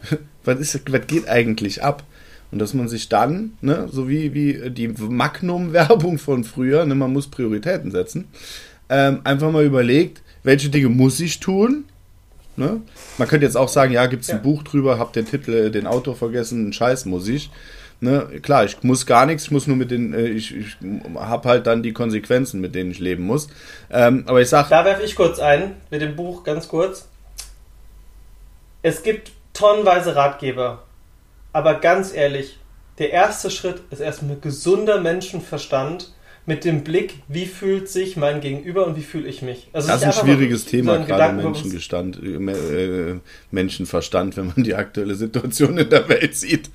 was, 0.44 0.60
ist, 0.60 0.92
was 0.92 1.08
geht 1.08 1.28
eigentlich 1.28 1.84
ab? 1.84 2.04
Und 2.52 2.60
dass 2.60 2.74
man 2.74 2.88
sich 2.88 3.10
dann, 3.10 3.58
ne, 3.62 3.88
so 3.92 4.08
wie, 4.08 4.34
wie 4.34 4.70
die 4.70 4.88
Magnum-Werbung 4.88 6.20
von 6.20 6.44
früher, 6.44 6.86
ne, 6.86 6.94
man 6.94 7.12
muss 7.12 7.28
Prioritäten 7.28 7.92
setzen, 7.92 8.28
ähm, 8.90 9.22
einfach 9.24 9.52
mal 9.52 9.64
überlegt, 9.64 10.22
welche 10.44 10.70
Dinge 10.70 10.90
muss 10.90 11.20
ich 11.20 11.40
tun? 11.40 11.86
Ne? 12.56 12.82
Man 13.18 13.28
könnte 13.28 13.46
jetzt 13.46 13.58
auch 13.58 13.70
sagen, 13.70 13.92
ja, 13.94 14.06
gibt 14.06 14.24
es 14.24 14.30
ein 14.30 14.38
ja. 14.38 14.44
Buch 14.44 14.64
drüber, 14.64 15.00
hab 15.00 15.14
den 15.14 15.26
Titel, 15.26 15.54
äh, 15.54 15.72
den 15.72 15.88
Autor 15.88 16.16
vergessen, 16.16 16.72
Scheiß 16.72 17.06
muss 17.06 17.28
ich. 17.28 17.50
Ne? 18.00 18.28
Klar, 18.42 18.66
ich 18.66 18.84
muss 18.84 19.06
gar 19.06 19.26
nichts, 19.26 19.46
ich 19.46 19.52
muss 19.52 19.66
nur 19.66 19.78
mit 19.78 19.90
den, 19.90 20.14
äh, 20.14 20.28
ich, 20.28 20.56
ich 20.56 20.78
habe 21.16 21.50
halt 21.50 21.66
dann 21.68 21.82
die 21.84 21.94
Konsequenzen, 21.94 22.62
mit 22.62 22.76
denen 22.76 22.92
ich 22.92 23.00
leben 23.00 23.24
muss. 23.24 23.48
Ähm, 23.90 24.24
aber 24.28 24.42
ich 24.42 24.50
sag. 24.50 24.70
Da 24.70 24.86
werfe 24.86 25.04
ich 25.04 25.16
kurz 25.16 25.40
ein, 25.40 25.76
mit 25.90 26.02
dem 26.02 26.16
Buch 26.16 26.44
ganz 26.44 26.68
kurz. 26.68 27.08
Es 28.82 29.02
gibt 29.02 29.32
tonnenweise 29.54 30.16
Ratgeber. 30.16 30.84
Aber 31.54 31.76
ganz 31.76 32.14
ehrlich, 32.14 32.60
der 33.00 33.12
erste 33.12 33.50
Schritt 33.50 33.82
ist 33.90 34.00
erstmal 34.00 34.38
gesunder 34.38 35.00
Menschenverstand 35.00 36.14
mit 36.46 36.66
dem 36.66 36.84
Blick, 36.84 37.16
wie 37.28 37.46
fühlt 37.46 37.88
sich 37.88 38.18
mein 38.18 38.42
Gegenüber 38.42 38.86
und 38.86 38.98
wie 38.98 39.02
fühle 39.02 39.28
ich 39.28 39.42
mich. 39.42 39.70
Also 39.72 39.88
das 39.88 40.02
ist 40.02 40.08
ein 40.08 40.26
schwieriges 40.26 40.66
Thema, 40.66 41.00
so 41.00 41.06
gerade 41.06 41.42
Menschengestand, 41.42 42.20
äh, 42.22 43.12
äh, 43.12 43.20
Menschenverstand, 43.52 44.36
wenn 44.36 44.48
man 44.48 44.64
die 44.64 44.76
aktuelle 44.76 45.16
Situation 45.16 45.78
in 45.78 45.90
der 45.90 46.08
Welt 46.10 46.36
sieht. 46.36 46.70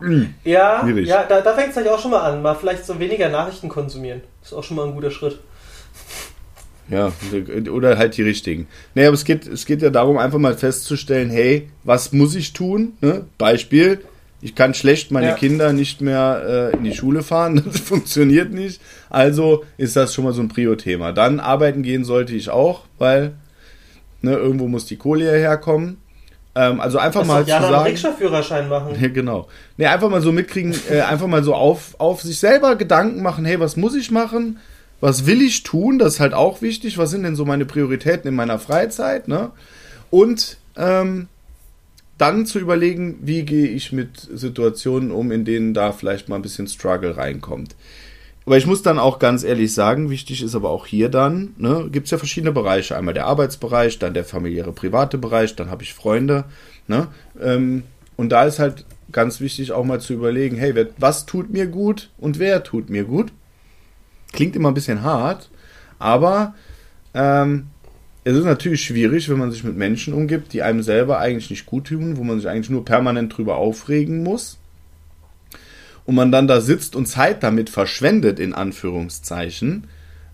Ja, 0.44 0.84
ja, 0.84 1.24
da, 1.28 1.40
da 1.42 1.54
fängt 1.54 1.68
es 1.68 1.74
vielleicht 1.74 1.92
auch 1.92 2.00
schon 2.00 2.10
mal 2.10 2.22
an. 2.22 2.42
Mal 2.42 2.56
vielleicht 2.56 2.84
so 2.84 2.98
weniger 2.98 3.28
Nachrichten 3.28 3.68
konsumieren. 3.68 4.20
Das 4.40 4.50
ist 4.50 4.58
auch 4.58 4.64
schon 4.64 4.76
mal 4.76 4.88
ein 4.88 4.94
guter 4.94 5.12
Schritt. 5.12 5.38
Ja, 6.88 7.12
oder 7.70 7.96
halt 7.96 8.16
die 8.16 8.22
richtigen. 8.22 8.66
Naja, 8.94 9.08
aber 9.08 9.14
es 9.14 9.24
geht, 9.24 9.46
es 9.46 9.64
geht 9.64 9.80
ja 9.80 9.90
darum, 9.90 10.18
einfach 10.18 10.38
mal 10.38 10.56
festzustellen, 10.56 11.30
hey, 11.30 11.68
was 11.84 12.12
muss 12.12 12.34
ich 12.34 12.52
tun? 12.52 12.94
Ne? 13.00 13.26
Beispiel, 13.38 14.00
ich 14.42 14.56
kann 14.56 14.74
schlecht 14.74 15.12
meine 15.12 15.28
ja. 15.28 15.34
Kinder 15.34 15.72
nicht 15.72 16.00
mehr 16.00 16.70
äh, 16.74 16.76
in 16.76 16.82
die 16.82 16.94
Schule 16.94 17.22
fahren, 17.22 17.62
das 17.72 17.80
funktioniert 17.80 18.52
nicht. 18.52 18.82
Also 19.08 19.64
ist 19.78 19.94
das 19.96 20.12
schon 20.12 20.24
mal 20.24 20.32
so 20.32 20.42
ein 20.42 20.48
Prio-Thema. 20.48 21.12
Dann 21.12 21.40
arbeiten 21.40 21.82
gehen 21.82 22.04
sollte 22.04 22.34
ich 22.34 22.50
auch, 22.50 22.82
weil 22.98 23.34
ne, 24.20 24.34
irgendwo 24.34 24.66
muss 24.66 24.84
die 24.84 24.96
Kohle 24.96 25.30
herkommen. 25.30 25.98
Ähm, 26.54 26.80
also 26.80 26.98
einfach 26.98 27.20
das 27.20 27.28
mal 27.28 27.44
ja 27.46 27.60
zu 27.60 27.68
sagen. 27.68 27.86
Rikscha-Führerschein 27.86 28.68
machen. 28.68 28.96
Ja, 29.00 29.08
genau. 29.08 29.48
Ne, 29.76 29.88
einfach 29.88 30.10
mal 30.10 30.20
so 30.20 30.32
mitkriegen, 30.32 30.74
äh, 30.90 31.00
einfach 31.00 31.28
mal 31.28 31.44
so 31.44 31.54
auf, 31.54 31.94
auf 31.98 32.22
sich 32.22 32.40
selber 32.40 32.74
Gedanken 32.74 33.22
machen, 33.22 33.44
hey, 33.44 33.60
was 33.60 33.76
muss 33.76 33.94
ich 33.94 34.10
machen? 34.10 34.58
Was 35.00 35.26
will 35.26 35.40
ich 35.40 35.62
tun? 35.62 35.98
Das 35.98 36.14
ist 36.14 36.20
halt 36.20 36.34
auch 36.34 36.62
wichtig. 36.62 36.98
Was 36.98 37.10
sind 37.10 37.22
denn 37.22 37.36
so 37.36 37.44
meine 37.44 37.64
Prioritäten 37.64 38.28
in 38.28 38.34
meiner 38.34 38.58
Freizeit? 38.58 39.28
Ne? 39.28 39.50
Und 40.10 40.58
ähm, 40.76 41.28
dann 42.18 42.46
zu 42.46 42.58
überlegen, 42.58 43.18
wie 43.22 43.44
gehe 43.44 43.68
ich 43.68 43.92
mit 43.92 44.28
Situationen 44.32 45.10
um, 45.10 45.32
in 45.32 45.44
denen 45.44 45.74
da 45.74 45.92
vielleicht 45.92 46.28
mal 46.28 46.36
ein 46.36 46.42
bisschen 46.42 46.68
Struggle 46.68 47.16
reinkommt. 47.16 47.74
Aber 48.44 48.56
ich 48.56 48.66
muss 48.66 48.82
dann 48.82 48.98
auch 48.98 49.18
ganz 49.18 49.44
ehrlich 49.44 49.72
sagen, 49.72 50.10
wichtig 50.10 50.42
ist 50.42 50.54
aber 50.54 50.70
auch 50.70 50.86
hier 50.86 51.08
dann, 51.08 51.54
ne, 51.58 51.88
gibt 51.92 52.06
es 52.06 52.10
ja 52.10 52.18
verschiedene 52.18 52.52
Bereiche. 52.52 52.96
Einmal 52.96 53.14
der 53.14 53.26
Arbeitsbereich, 53.26 53.98
dann 53.98 54.14
der 54.14 54.24
familiäre, 54.24 54.72
private 54.72 55.16
Bereich, 55.16 55.54
dann 55.54 55.70
habe 55.70 55.84
ich 55.84 55.94
Freunde. 55.94 56.44
Ne, 56.88 57.08
ähm, 57.40 57.84
und 58.16 58.30
da 58.30 58.44
ist 58.44 58.58
halt 58.58 58.84
ganz 59.12 59.40
wichtig 59.40 59.72
auch 59.72 59.84
mal 59.84 60.00
zu 60.00 60.12
überlegen, 60.14 60.56
hey, 60.56 60.74
wer, 60.74 60.88
was 60.98 61.26
tut 61.26 61.50
mir 61.50 61.66
gut 61.66 62.10
und 62.18 62.38
wer 62.38 62.64
tut 62.64 62.90
mir 62.90 63.04
gut? 63.04 63.32
Klingt 64.32 64.56
immer 64.56 64.70
ein 64.70 64.74
bisschen 64.74 65.02
hart, 65.02 65.50
aber 65.98 66.54
ähm, 67.14 67.68
es 68.24 68.36
ist 68.36 68.44
natürlich 68.44 68.82
schwierig, 68.84 69.28
wenn 69.28 69.38
man 69.38 69.50
sich 69.50 69.64
mit 69.64 69.76
Menschen 69.76 70.14
umgibt, 70.14 70.52
die 70.52 70.62
einem 70.62 70.82
selber 70.82 71.18
eigentlich 71.18 71.50
nicht 71.50 71.66
gut 71.66 71.88
tun, 71.88 72.16
wo 72.16 72.24
man 72.24 72.38
sich 72.38 72.48
eigentlich 72.48 72.70
nur 72.70 72.84
permanent 72.84 73.36
drüber 73.36 73.56
aufregen 73.56 74.22
muss. 74.22 74.58
Und 76.04 76.14
man 76.14 76.32
dann 76.32 76.48
da 76.48 76.60
sitzt 76.60 76.94
und 76.96 77.06
Zeit 77.06 77.42
damit 77.42 77.70
verschwendet, 77.70 78.38
in 78.38 78.54
Anführungszeichen, 78.54 79.88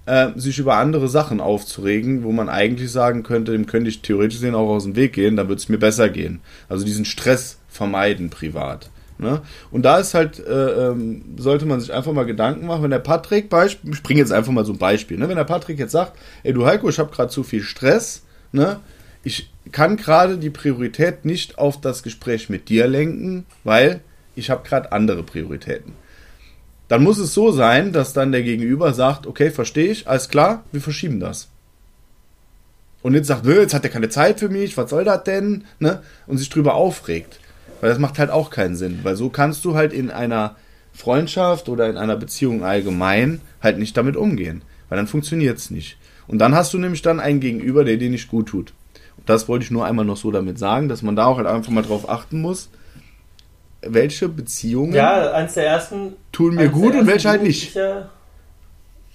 äh, 0.07 0.30
sich 0.37 0.59
über 0.59 0.76
andere 0.76 1.09
Sachen 1.09 1.40
aufzuregen, 1.40 2.25
wo 2.25 2.33
man 2.33 2.49
eigentlich 2.49 2.90
sagen 2.90 3.23
könnte, 3.23 3.52
dem 3.52 3.66
könnte 3.66 3.90
ich 3.90 4.00
theoretisch 4.00 4.42
auch 4.52 4.68
aus 4.68 4.85
dem 4.85 4.97
Weg 4.97 5.14
gehen, 5.14 5.37
dann 5.37 5.49
würde 5.49 5.61
es 5.61 5.68
mir 5.68 5.78
besser 5.78 6.09
gehen. 6.09 6.40
Also 6.68 6.85
diesen 6.85 7.04
Stress 7.04 7.59
vermeiden 7.68 8.30
privat. 8.30 8.90
Ne? 9.19 9.43
Und 9.73 9.83
da 9.83 9.99
ist 9.99 10.15
halt, 10.15 10.39
äh, 10.39 10.91
ähm, 10.91 11.35
sollte 11.39 11.67
man 11.67 11.81
sich 11.81 11.93
einfach 11.93 12.13
mal 12.13 12.25
Gedanken 12.25 12.67
machen, 12.67 12.85
wenn 12.85 12.91
der 12.91 13.01
Patrick, 13.01 13.53
ich 13.65 14.03
bringe 14.03 14.21
jetzt 14.21 14.33
einfach 14.33 14.53
mal 14.53 14.65
so 14.65 14.73
ein 14.73 14.79
Beispiel, 14.79 15.19
ne? 15.19 15.29
wenn 15.29 15.37
der 15.37 15.45
Patrick 15.45 15.79
jetzt 15.79 15.93
sagt, 15.93 16.17
ey 16.45 16.53
du 16.53 16.65
Heiko, 16.67 16.89
ich 16.89 17.01
habe 17.01 17.11
gerade 17.11 17.31
zu 17.31 17.43
viel 17.43 17.63
Stress, 17.63 18.23
ne? 18.53 18.79
ich 19.25 19.51
kann 19.73 19.97
gerade 19.97 20.39
die 20.39 20.51
Priorität 20.51 21.25
nicht 21.25 21.59
auf 21.59 21.81
das 21.81 22.05
Gespräch 22.05 22.49
mit 22.49 22.69
dir 22.69 22.87
lenken, 22.87 23.45
weil 23.65 24.01
ich 24.37 24.51
habe 24.51 24.67
gerade 24.67 24.93
andere 24.93 25.25
Prioritäten. 25.25 25.95
Dann 26.87 27.03
muss 27.03 27.19
es 27.19 27.35
so 27.35 27.51
sein, 27.51 27.93
dass 27.93 28.13
dann 28.13 28.33
der 28.33 28.43
Gegenüber 28.43 28.95
sagt, 28.95 29.27
okay, 29.27 29.51
verstehe 29.51 29.91
ich, 29.91 30.09
alles 30.09 30.29
klar, 30.29 30.65
wir 30.71 30.81
verschieben 30.81 31.19
das. 31.19 31.49
Und 33.03 33.15
jetzt 33.15 33.27
sagt, 33.27 33.45
jetzt 33.47 33.75
hat 33.75 33.85
er 33.85 33.91
keine 33.91 34.09
Zeit 34.09 34.39
für 34.39 34.49
mich, 34.49 34.77
was 34.77 34.91
soll 34.91 35.05
das 35.05 35.25
denn? 35.25 35.65
Ne? 35.79 36.03
Und 36.27 36.39
sich 36.39 36.51
drüber 36.51 36.75
aufregt. 36.75 37.41
Weil 37.81 37.91
das 37.91 37.99
macht 37.99 38.19
halt 38.19 38.31
auch 38.31 38.51
keinen 38.51 38.77
Sinn. 38.77 39.01
Weil 39.03 39.17
so 39.17 39.29
kannst 39.29 39.65
du 39.65 39.75
halt 39.75 39.93
in 39.93 40.11
einer 40.11 40.57
Freundschaft 40.93 41.69
oder 41.69 41.89
in 41.89 41.97
einer 41.97 42.17
Beziehung 42.17 42.65
allgemein 42.65 43.41
halt 43.63 43.79
nicht 43.79 43.97
damit 43.97 44.17
umgehen. 44.17 44.63
Weil 44.89 44.97
dann 44.97 45.07
funktioniert 45.07 45.59
es 45.59 45.71
nicht. 45.71 45.97
Und 46.27 46.39
dann 46.39 46.55
hast 46.55 46.75
du 46.75 46.79
nämlich 46.79 47.03
dann 47.03 47.21
einen 47.21 47.41
Gegenüber, 47.41 47.85
der 47.85 47.97
dir 47.97 48.11
nicht 48.11 48.29
gut 48.29 48.49
tut. 48.49 48.73
Und 49.17 49.29
das 49.29 49.49
wollte 49.49 49.65
ich 49.65 49.71
nur 49.71 49.87
einmal 49.87 50.05
noch 50.05 50.17
so 50.17 50.31
damit 50.31 50.59
sagen, 50.59 50.89
dass 50.89 51.03
man 51.03 51.17
da 51.17 51.27
auch 51.27 51.39
halt 51.39 51.47
einfach 51.47 51.73
mal 51.73 51.83
drauf 51.83 52.09
achten 52.09 52.41
muss, 52.41 52.69
welche 53.83 54.29
Beziehungen 54.29 54.93
ja, 54.93 55.33
eins 55.33 55.55
der 55.55 55.67
ersten, 55.67 56.15
tun 56.33 56.55
mir 56.55 56.69
gut 56.69 56.95
und 56.95 57.07
welche 57.07 57.29
halt 57.29 57.43
nicht. 57.43 57.75
Ja, 57.75 58.11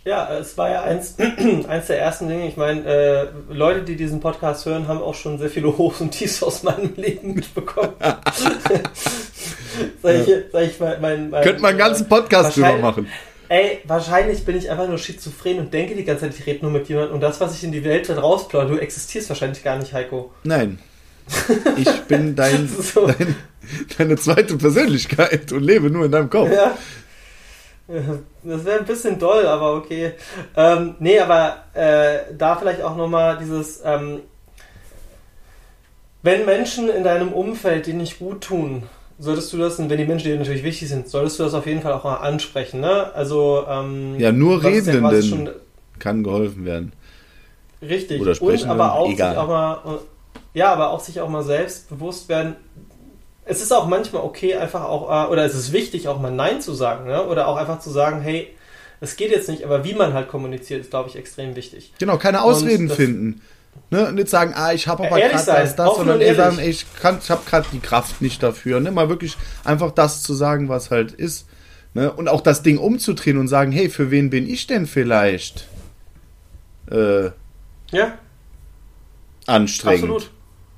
ja, 0.06 0.38
es 0.38 0.58
war 0.58 0.70
ja 0.70 0.84
eins, 0.84 1.16
eins 1.68 1.88
der 1.88 2.00
ersten 2.00 2.28
Dinge. 2.28 2.48
Ich 2.48 2.58
meine, 2.58 2.84
äh, 2.84 3.28
Leute, 3.50 3.84
die 3.84 3.96
diesen 3.96 4.20
Podcast 4.20 4.66
hören, 4.66 4.88
haben 4.88 5.02
auch 5.02 5.16
schon 5.16 5.40
sehr 5.40 5.50
viele 5.50 5.78
Hochs 5.78 6.02
und 6.02 6.12
Tiefs 6.12 6.44
aus 6.44 6.64
meinem 6.64 6.94
Leben 6.98 7.36
mitbekommen. 7.36 7.94
sag 10.02 10.16
ich, 10.16 10.28
sag 10.52 10.64
ich 10.64 10.80
mein, 10.80 11.02
mein, 11.02 11.30
mein, 11.30 11.44
Könnte 11.44 11.62
man 11.62 11.70
einen 11.70 11.80
ganzen 11.80 12.10
Podcast 12.10 12.58
drüber 12.58 12.78
machen. 12.78 13.08
Ey, 13.48 13.82
wahrscheinlich 13.86 14.46
bin 14.46 14.58
ich 14.58 14.70
einfach 14.70 14.88
nur 14.88 14.98
schizophren 14.98 15.60
und 15.60 15.74
denke 15.74 15.96
die 15.96 16.04
ganze 16.04 16.26
Zeit, 16.26 16.40
ich 16.40 16.46
rede 16.46 16.64
nur 16.64 16.72
mit 16.72 16.90
jemandem 16.90 17.16
und 17.16 17.22
das, 17.22 17.40
was 17.40 17.56
ich 17.56 17.64
in 17.64 17.72
die 17.72 17.84
Welt 17.84 18.10
dann 18.10 18.18
rausplaudere, 18.18 18.78
du 18.78 18.82
existierst 18.82 19.30
wahrscheinlich 19.30 19.64
gar 19.64 19.78
nicht, 19.78 19.94
Heiko. 19.94 20.34
Nein. 20.44 20.80
Ich 21.78 22.02
bin 22.02 22.36
dein, 22.36 22.68
so. 22.68 23.08
dein, 23.08 23.36
deine 23.98 24.18
zweite 24.18 24.58
Persönlichkeit 24.58 25.54
und 25.54 25.64
lebe 25.64 25.90
nur 25.90 26.06
in 26.06 26.12
deinem 26.12 26.30
Kopf. 26.30 26.52
Ja. 26.52 26.78
Das 28.44 28.66
wäre 28.66 28.80
ein 28.80 28.86
bisschen 28.86 29.20
doll, 29.20 29.46
aber 29.46 29.76
okay. 29.76 30.14
Ähm, 30.56 30.96
nee, 31.00 31.20
aber 31.20 31.64
äh, 31.74 32.34
da 32.38 32.56
vielleicht 32.56 32.82
auch 32.82 32.96
nochmal 32.96 33.38
dieses, 33.38 33.82
ähm, 33.86 34.20
wenn 36.22 36.46
Menschen 36.46 36.90
in 36.90 37.04
deinem 37.04 37.32
Umfeld 37.34 37.86
dir 37.86 37.94
nicht 37.94 38.20
gut 38.20 38.42
tun, 38.42 38.84
solltest 39.20 39.54
du 39.54 39.58
das, 39.58 39.80
und 39.80 39.90
wenn 39.90 39.98
die 39.98 40.06
Menschen 40.06 40.30
dir 40.30 40.38
natürlich 40.38 40.64
wichtig 40.64 40.90
sind, 40.90 41.08
solltest 41.08 41.40
du 41.40 41.44
das 41.44 41.54
auf 41.54 41.66
jeden 41.66 41.82
Fall 41.82 41.94
auch 41.94 42.04
mal 42.04 42.18
ansprechen. 42.18 42.82
Ne? 42.82 43.14
Also, 43.14 43.66
ähm, 43.70 44.20
ja, 44.20 44.32
nur 44.32 44.64
Redenden 44.64 45.04
ja 45.46 45.52
kann 46.00 46.24
geholfen 46.24 46.66
werden. 46.66 46.94
Richtig, 47.82 48.22
Oder 48.22 48.36
sprechen, 48.36 48.66
und 48.66 48.72
aber 48.72 48.94
auch, 48.94 49.10
egal. 49.10 49.32
Sich 49.32 49.40
auch 49.40 49.48
mal, 49.48 50.00
ja, 50.54 50.72
aber 50.72 50.90
auch 50.90 51.00
sich 51.00 51.20
auch 51.22 51.30
mal 51.30 51.44
selbst 51.44 51.90
bewusst 51.90 52.30
werden, 52.30 52.56
es 53.46 53.62
ist 53.62 53.72
auch 53.72 53.88
manchmal 53.88 54.24
okay, 54.24 54.56
einfach 54.56 54.84
auch, 54.86 55.28
äh, 55.28 55.32
oder 55.32 55.44
es 55.46 55.54
ist 55.56 55.72
wichtig, 55.74 56.08
auch 56.08 56.20
mal 56.20 56.32
Nein 56.32 56.62
zu 56.62 56.74
sagen, 56.74 57.06
ne? 57.06 57.26
oder 57.26 57.48
auch 57.48 57.58
einfach 57.58 57.80
zu 57.80 57.90
sagen, 57.90 58.22
hey, 58.22 58.48
Es 59.02 59.18
geht 59.18 59.32
jetzt 59.32 59.50
nicht, 59.50 59.66
aber 59.66 59.84
wie 59.84 59.94
man 59.94 60.14
halt 60.14 60.30
kommuniziert, 60.30 60.80
ist, 60.82 60.90
glaube 60.92 61.10
ich, 61.10 61.18
extrem 61.18 61.58
wichtig. 61.58 61.92
Genau, 62.00 62.18
keine 62.18 62.42
Ausreden 62.42 62.90
finden. 62.90 63.42
Ne? 63.90 64.14
Nicht 64.14 64.30
sagen, 64.30 64.54
ah, 64.56 64.72
ich 64.72 64.88
habe 64.88 65.06
aber 65.08 65.20
Ehrlich 65.20 65.44
gerade 65.46 65.62
das, 65.64 65.76
das, 65.76 65.96
sondern 65.98 66.22
eher 66.22 66.36
sagen, 66.36 66.58
ich, 66.60 66.86
kann- 67.02 67.20
ich 67.22 67.30
habe 67.30 67.42
gerade 67.46 67.68
die 67.74 67.80
Kraft 67.82 68.22
nicht 68.22 68.42
dafür. 68.42 68.80
Ne? 68.80 68.92
Mal 68.92 69.10
wirklich 69.10 69.36
einfach 69.66 69.92
das 69.92 70.24
zu 70.24 70.34
sagen, 70.34 70.70
was 70.70 70.90
halt 70.90 71.12
ist. 71.12 71.48
Ne? 71.94 72.14
Und 72.14 72.30
auch 72.30 72.40
das 72.40 72.64
Ding 72.64 72.78
umzudrehen 72.78 73.38
und 73.38 73.50
sagen, 73.50 73.74
hey, 73.74 73.90
für 73.90 74.10
wen 74.10 74.30
bin 74.30 74.48
ich 74.50 74.68
denn 74.68 74.88
vielleicht 74.88 75.68
äh, 76.90 77.26
Ja, 77.92 78.18
anstrengend? 79.48 80.04
absolut. 80.04 80.32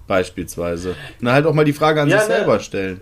Beispielsweise. 0.07 0.95
Na, 1.19 1.33
halt 1.33 1.45
auch 1.45 1.53
mal 1.53 1.65
die 1.65 1.73
Frage 1.73 2.01
an 2.01 2.09
Ja, 2.09 2.19
sich 2.19 2.29
ne. 2.29 2.35
selber 2.35 2.59
stellen. 2.59 3.01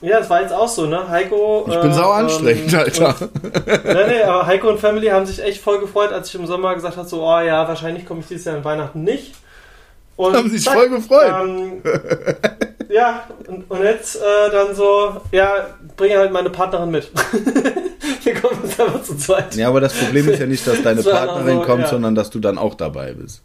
Ja, 0.00 0.18
das 0.18 0.28
war 0.28 0.42
jetzt 0.42 0.52
auch 0.52 0.68
so, 0.68 0.86
ne? 0.86 1.08
Heiko. 1.08 1.64
Ich 1.68 1.80
bin 1.80 1.90
äh, 1.90 1.94
sau 1.94 2.10
anstrengend, 2.10 2.72
ähm, 2.72 2.78
Alter. 2.78 3.14
Und, 3.20 3.66
nee, 3.84 4.06
nee, 4.08 4.22
aber 4.22 4.46
Heiko 4.46 4.68
und 4.68 4.80
Family 4.80 5.06
haben 5.06 5.26
sich 5.26 5.40
echt 5.40 5.62
voll 5.62 5.78
gefreut, 5.78 6.12
als 6.12 6.28
ich 6.28 6.34
im 6.34 6.46
Sommer 6.46 6.74
gesagt 6.74 6.96
habe, 6.96 7.08
so, 7.08 7.22
oh 7.22 7.40
ja, 7.40 7.68
wahrscheinlich 7.68 8.04
komme 8.04 8.20
ich 8.20 8.26
dieses 8.26 8.46
Jahr 8.46 8.56
an 8.56 8.64
Weihnachten 8.64 9.04
nicht. 9.04 9.34
Und 10.16 10.36
Haben 10.36 10.50
sich 10.50 10.68
voll 10.68 10.88
gefreut. 10.88 11.32
Ähm, 11.42 11.82
ja, 12.88 13.24
und, 13.46 13.70
und 13.70 13.82
jetzt 13.82 14.16
äh, 14.16 14.50
dann 14.50 14.74
so, 14.74 15.20
ja, 15.30 15.68
bringe 15.96 16.18
halt 16.18 16.32
meine 16.32 16.50
Partnerin 16.50 16.90
mit. 16.90 17.10
Wir 18.24 18.34
kommen 18.34 18.60
jetzt 18.64 18.80
einfach 18.80 19.02
zu 19.02 19.16
zweit. 19.16 19.54
Ja, 19.54 19.68
aber 19.68 19.80
das 19.80 19.94
Problem 19.94 20.28
ist 20.28 20.40
ja 20.40 20.46
nicht, 20.46 20.66
dass 20.66 20.82
deine 20.82 21.02
Das 21.02 21.12
Partnerin 21.12 21.58
so, 21.58 21.64
kommt, 21.64 21.82
ja. 21.82 21.88
sondern 21.88 22.14
dass 22.14 22.30
du 22.30 22.40
dann 22.40 22.58
auch 22.58 22.74
dabei 22.74 23.14
bist. 23.14 23.42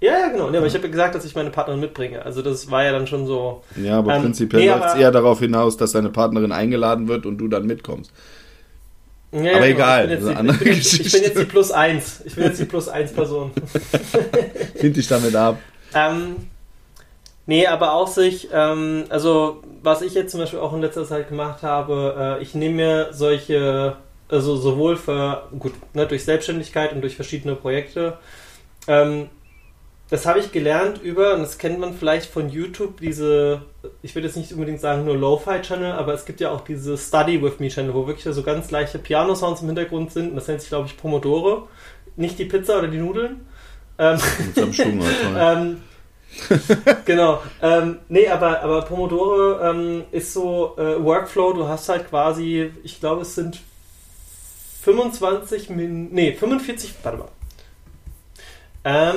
Ja, 0.00 0.18
ja, 0.18 0.28
genau. 0.28 0.48
Nee, 0.48 0.56
aber 0.56 0.66
ich 0.66 0.74
habe 0.74 0.84
ja 0.84 0.90
gesagt, 0.90 1.14
dass 1.14 1.24
ich 1.26 1.34
meine 1.34 1.50
Partnerin 1.50 1.80
mitbringe. 1.80 2.24
Also 2.24 2.40
das 2.40 2.70
war 2.70 2.84
ja 2.84 2.92
dann 2.92 3.06
schon 3.06 3.26
so. 3.26 3.62
Ja, 3.76 3.98
aber 3.98 4.14
Ähm, 4.14 4.22
prinzipiell 4.22 4.62
nee, 4.62 4.68
läuft 4.68 4.94
es 4.94 4.94
eher 4.94 5.10
darauf 5.10 5.40
hinaus, 5.40 5.76
dass 5.76 5.92
deine 5.92 6.08
Partnerin 6.08 6.52
eingeladen 6.52 7.06
wird 7.06 7.26
und 7.26 7.36
du 7.36 7.48
dann 7.48 7.66
mitkommst. 7.66 8.10
Ja, 9.32 9.56
Aber 9.56 9.66
egal, 9.68 10.10
Ich 10.10 10.18
bin, 10.18 10.24
das 10.24 10.24
ist 10.24 10.28
jetzt 10.28 10.38
eine 10.38 10.52
die, 10.52 10.56
ich, 10.56 10.62
bin 10.62 10.70
andere 10.70 10.70
jetzt, 10.70 10.94
ich 11.00 11.12
bin 11.12 11.22
jetzt 11.22 11.38
die 11.38 11.44
Plus 11.44 11.70
eins. 11.70 12.22
Ich 12.24 12.34
bin 12.34 12.44
jetzt 12.44 12.60
die 12.60 12.64
Plus 12.64 12.88
eins 12.88 13.12
Person. 13.12 13.52
Find 14.76 14.96
dich 14.96 15.06
damit 15.06 15.36
ab. 15.36 15.58
Ähm, 15.94 16.36
nee, 17.46 17.66
aber 17.66 17.92
auch 17.92 18.08
sich, 18.08 18.48
ähm, 18.52 19.04
also 19.10 19.62
was 19.82 20.02
ich 20.02 20.14
jetzt 20.14 20.32
zum 20.32 20.40
Beispiel 20.40 20.58
auch 20.58 20.72
in 20.72 20.80
letzter 20.80 21.06
Zeit 21.06 21.28
gemacht 21.28 21.62
habe, 21.62 22.38
äh, 22.40 22.42
ich 22.42 22.54
nehme 22.54 22.74
mir 22.74 23.08
solche, 23.12 23.96
also 24.28 24.56
sowohl 24.56 24.96
für, 24.96 25.46
gut, 25.58 25.74
ne, 25.94 26.06
durch 26.06 26.24
Selbstständigkeit 26.24 26.92
und 26.92 27.02
durch 27.02 27.14
verschiedene 27.16 27.54
Projekte, 27.54 28.18
ähm, 28.88 29.28
das 30.10 30.26
habe 30.26 30.40
ich 30.40 30.50
gelernt 30.50 31.00
über, 31.02 31.34
und 31.34 31.40
das 31.40 31.56
kennt 31.56 31.78
man 31.78 31.94
vielleicht 31.94 32.30
von 32.30 32.48
YouTube, 32.48 33.00
diese, 33.00 33.62
ich 34.02 34.14
würde 34.16 34.26
jetzt 34.26 34.36
nicht 34.36 34.52
unbedingt 34.52 34.80
sagen 34.80 35.04
nur 35.04 35.16
Lo-Fi-Channel, 35.16 35.92
aber 35.92 36.14
es 36.14 36.24
gibt 36.24 36.40
ja 36.40 36.50
auch 36.50 36.62
diese 36.62 36.98
Study 36.98 37.40
With 37.40 37.60
Me-Channel, 37.60 37.94
wo 37.94 38.08
wirklich 38.08 38.34
so 38.34 38.42
ganz 38.42 38.72
leichte 38.72 38.98
Piano-Sounds 38.98 39.62
im 39.62 39.68
Hintergrund 39.68 40.12
sind. 40.12 40.30
Und 40.30 40.36
das 40.36 40.48
nennt 40.48 40.60
sich, 40.60 40.68
glaube 40.68 40.88
ich, 40.88 40.96
Pomodoro. 40.96 41.68
Nicht 42.16 42.40
die 42.40 42.44
Pizza 42.44 42.78
oder 42.78 42.88
die 42.88 42.98
Nudeln. 42.98 43.46
Ähm, 43.98 44.18
Mit 44.38 44.54
seinem 44.56 44.72
Schwung, 44.72 45.00
toll. 45.22 45.36
ähm, 45.38 45.82
genau. 47.04 47.42
Ähm, 47.62 47.98
nee, 48.08 48.26
aber, 48.26 48.62
aber 48.62 48.82
Pomodoro 48.82 49.60
ähm, 49.60 50.04
ist 50.10 50.32
so 50.32 50.74
äh, 50.76 51.02
Workflow, 51.02 51.52
du 51.52 51.68
hast 51.68 51.88
halt 51.88 52.08
quasi, 52.08 52.72
ich 52.82 52.98
glaube, 52.98 53.22
es 53.22 53.36
sind 53.36 53.60
25 54.82 55.70
Min 55.70 56.10
nee, 56.12 56.32
45, 56.32 56.94
warte 57.02 57.18
mal. 57.18 57.28
Ähm, 58.84 59.14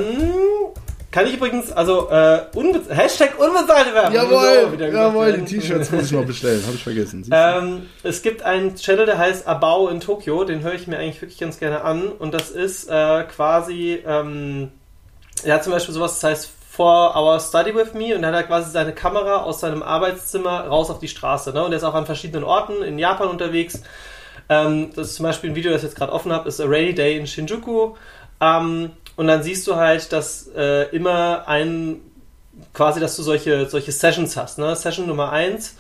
kann 1.13 1.27
ich 1.27 1.36
übrigens, 1.36 1.72
also 1.72 2.10
äh, 2.10 2.41
unbe 2.55 2.82
Hashtag 2.89 3.38
unbezahlte 3.38 3.93
Werbung. 3.93 4.13
So, 4.13 4.36
Jawohl, 4.36 4.72
gesagt 4.72 4.93
jawohl, 4.93 5.25
die 5.25 5.32
werden. 5.32 5.46
T-Shirts 5.46 5.91
muss 5.91 6.05
ich 6.05 6.12
noch 6.12 6.25
bestellen. 6.25 6.63
Habe 6.65 6.75
ich 6.75 6.84
vergessen. 6.84 7.29
Ähm, 7.32 7.89
es 8.01 8.24
gibt 8.24 8.41
einen 8.41 8.75
Channel, 8.75 9.05
der 9.05 9.20
heißt 9.20 9.46
Abao 9.46 9.89
in 9.89 10.00
Tokio, 10.00 10.43
den 10.43 10.63
höre 10.63 10.74
ich 10.74 10.88
mir 10.88 10.98
eigentlich 10.98 11.22
wirklich 11.22 11.39
ganz 11.39 11.60
gerne 11.60 11.84
an. 11.84 12.08
Und 12.08 12.34
das 12.34 12.50
ist 12.50 12.89
äh, 12.89 13.24
quasi, 13.25 14.01
ähm, 14.08 14.72
er 15.43 15.53
hat 15.53 15.63
zum 15.63 15.72
Beispiel 15.72 15.93
sowas, 15.93 16.20
das 16.20 16.32
heißt 16.32 16.51
For 16.71 17.15
Our 17.15 17.39
Study 17.39 17.76
With 17.76 17.93
Me 17.93 18.15
und 18.15 18.23
dann 18.23 18.34
hat 18.34 18.41
er 18.41 18.47
quasi 18.47 18.71
seine 18.71 18.93
Kamera 18.93 19.43
aus 19.43 19.60
seinem 19.60 19.84
Arbeitszimmer 19.84 20.62
raus 20.62 20.89
auf 20.89 20.97
die 20.97 21.08
Straße. 21.08 21.52
Ne? 21.52 21.63
Und 21.63 21.73
er 21.73 21.78
ist 21.78 21.84
auch 21.84 21.93
an 21.93 22.08
verschiedenen 22.08 22.43
Orten 22.43 22.82
in 22.82 22.97
Japan 22.97 23.28
unterwegs. 23.28 23.84
Ähm, 24.49 24.89
das 24.95 25.10
ist 25.10 25.15
zum 25.17 25.23
Beispiel 25.26 25.52
ein 25.52 25.56
Video, 25.56 25.71
das 25.71 25.84
ich 25.84 25.89
jetzt 25.89 25.95
gerade 25.95 26.12
offen 26.12 26.34
habe, 26.34 26.49
ist 26.49 26.60
A 26.60 26.65
Rainy 26.65 26.95
Day 26.95 27.17
in 27.17 27.28
Shinjuku. 27.28 27.93
Ähm, 28.41 28.89
und 29.15 29.28
dann 29.28 29.43
siehst 29.43 29.67
du 29.67 29.76
halt, 29.76 30.12
dass 30.12 30.49
äh, 30.56 30.89
immer 30.95 31.47
ein, 31.47 32.02
quasi, 32.73 32.99
dass 32.99 33.15
du 33.15 33.23
solche, 33.23 33.69
solche 33.69 33.91
Sessions 33.91 34.36
hast. 34.38 34.58
Ne? 34.58 34.76
Session 34.76 35.08
Nummer 35.08 35.32
1 35.32 35.76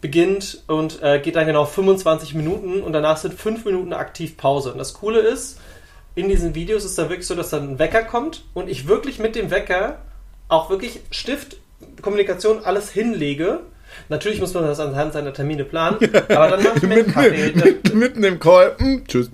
beginnt 0.00 0.62
und 0.66 1.02
äh, 1.02 1.18
geht 1.20 1.36
dann 1.36 1.46
genau 1.46 1.64
25 1.64 2.34
Minuten 2.34 2.82
und 2.82 2.92
danach 2.92 3.16
sind 3.16 3.34
5 3.34 3.64
Minuten 3.64 3.92
aktiv 3.92 4.36
Pause. 4.36 4.72
Und 4.72 4.78
das 4.78 4.94
Coole 4.94 5.20
ist, 5.20 5.58
in 6.14 6.28
diesen 6.28 6.54
Videos 6.54 6.84
ist 6.84 6.98
da 6.98 7.08
wirklich 7.08 7.26
so, 7.26 7.34
dass 7.34 7.50
dann 7.50 7.70
ein 7.70 7.78
Wecker 7.78 8.02
kommt 8.02 8.44
und 8.54 8.68
ich 8.68 8.86
wirklich 8.86 9.18
mit 9.18 9.34
dem 9.34 9.50
Wecker 9.50 9.98
auch 10.48 10.70
wirklich 10.70 11.00
Stift, 11.10 11.56
Kommunikation, 12.02 12.64
alles 12.64 12.90
hinlege. 12.90 13.60
Natürlich 14.08 14.40
muss 14.40 14.54
man 14.54 14.64
das 14.64 14.78
anhand 14.80 15.12
seiner 15.12 15.32
Termine 15.32 15.64
planen, 15.64 15.98
aber 16.28 16.48
dann 16.48 16.62
mache 16.62 16.76
ich 16.76 16.82
mir 16.82 16.94
einen 16.94 17.12
Kaffee. 17.12 17.52
Dann, 17.52 17.98
Mitten 17.98 18.22
im 18.24 18.38
Call. 18.38 18.76
Hm, 18.78 19.06
tschüss. 19.06 19.30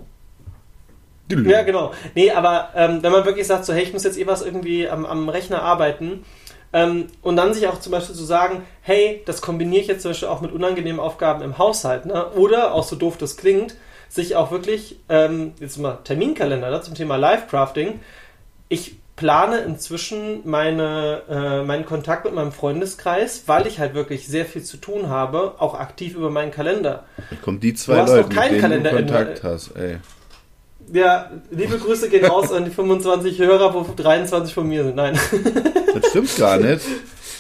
Ja, 1.51 1.63
genau. 1.63 1.93
Nee, 2.15 2.31
aber 2.31 2.71
ähm, 2.75 2.99
wenn 3.03 3.13
man 3.13 3.25
wirklich 3.25 3.47
sagt, 3.47 3.65
so, 3.65 3.73
hey, 3.73 3.83
ich 3.83 3.93
muss 3.93 4.05
jetzt 4.05 4.19
eh 4.19 4.27
was 4.27 4.43
irgendwie 4.43 4.89
am, 4.89 5.05
am 5.07 5.29
Rechner 5.29 5.63
arbeiten 5.63 6.25
ähm, 6.73 7.07
und 7.23 7.37
dann 7.37 7.53
sich 7.55 7.67
auch 7.69 7.81
zum 7.81 7.93
Beispiel 7.93 8.15
zu 8.15 8.25
sagen, 8.25 8.63
hey, 8.83 9.23
das 9.27 9.41
kombiniere 9.43 9.83
ich 9.83 9.89
jetzt 9.89 10.03
zum 10.03 10.11
Beispiel 10.13 10.29
auch 10.29 10.41
mit 10.41 10.53
unangenehmen 10.53 11.01
Aufgaben 11.01 11.43
im 11.43 11.59
Haushalt, 11.59 12.07
ne? 12.07 12.31
oder, 12.33 12.73
auch 12.75 12.85
so 12.85 12.97
doof 12.97 13.17
das 13.19 13.37
klingt, 13.37 13.75
sich 14.09 14.37
auch 14.37 14.51
wirklich, 14.51 14.97
ähm, 15.09 15.53
jetzt 15.61 15.79
mal 15.79 15.99
Terminkalender 16.05 16.71
ne, 16.71 16.81
zum 16.83 16.95
Thema 16.95 17.17
Live-Crafting, 17.17 18.01
ich 18.69 18.97
plane 19.17 19.59
inzwischen 19.59 20.41
meine, 20.49 21.23
äh, 21.31 21.63
meinen 21.63 21.85
Kontakt 21.85 22.25
mit 22.25 22.35
meinem 22.35 22.51
Freundeskreis, 22.53 23.45
weil 23.47 23.67
ich 23.67 23.79
halt 23.79 23.95
wirklich 23.95 24.27
sehr 24.27 24.47
viel 24.47 24.63
zu 24.63 24.79
tun 24.79 25.09
habe, 25.09 25.55
auch 25.59 25.79
aktiv 25.79 26.15
über 26.15 26.31
meinen 26.31 26.51
Kalender. 26.51 27.05
Dann 27.31 27.41
kommen 27.43 27.61
die 27.61 27.75
zwei 27.75 27.95
Du 27.97 28.01
hast 28.01 28.09
Leute, 28.11 28.29
mit 28.29 28.37
keinen 28.37 28.49
denen 28.53 28.61
Kalender 28.63 28.91
du 28.91 28.97
in- 28.97 29.07
Kontakt 29.07 29.45
hast. 29.45 29.77
Ey. 29.77 29.99
Ja, 30.93 31.31
liebe 31.51 31.79
Grüße 31.79 32.09
gehen 32.11 32.25
raus 32.27 32.53
an 32.53 32.65
die 32.67 32.71
25 32.71 33.39
Hörer, 33.39 33.73
wo 33.73 33.87
23 33.97 34.53
von 34.53 34.69
mir 34.69 34.85
sind. 34.85 34.97
Nein. 34.97 35.19
Das 35.95 36.11
stimmt 36.11 36.37
gar 36.37 36.59
nicht. 36.59 36.81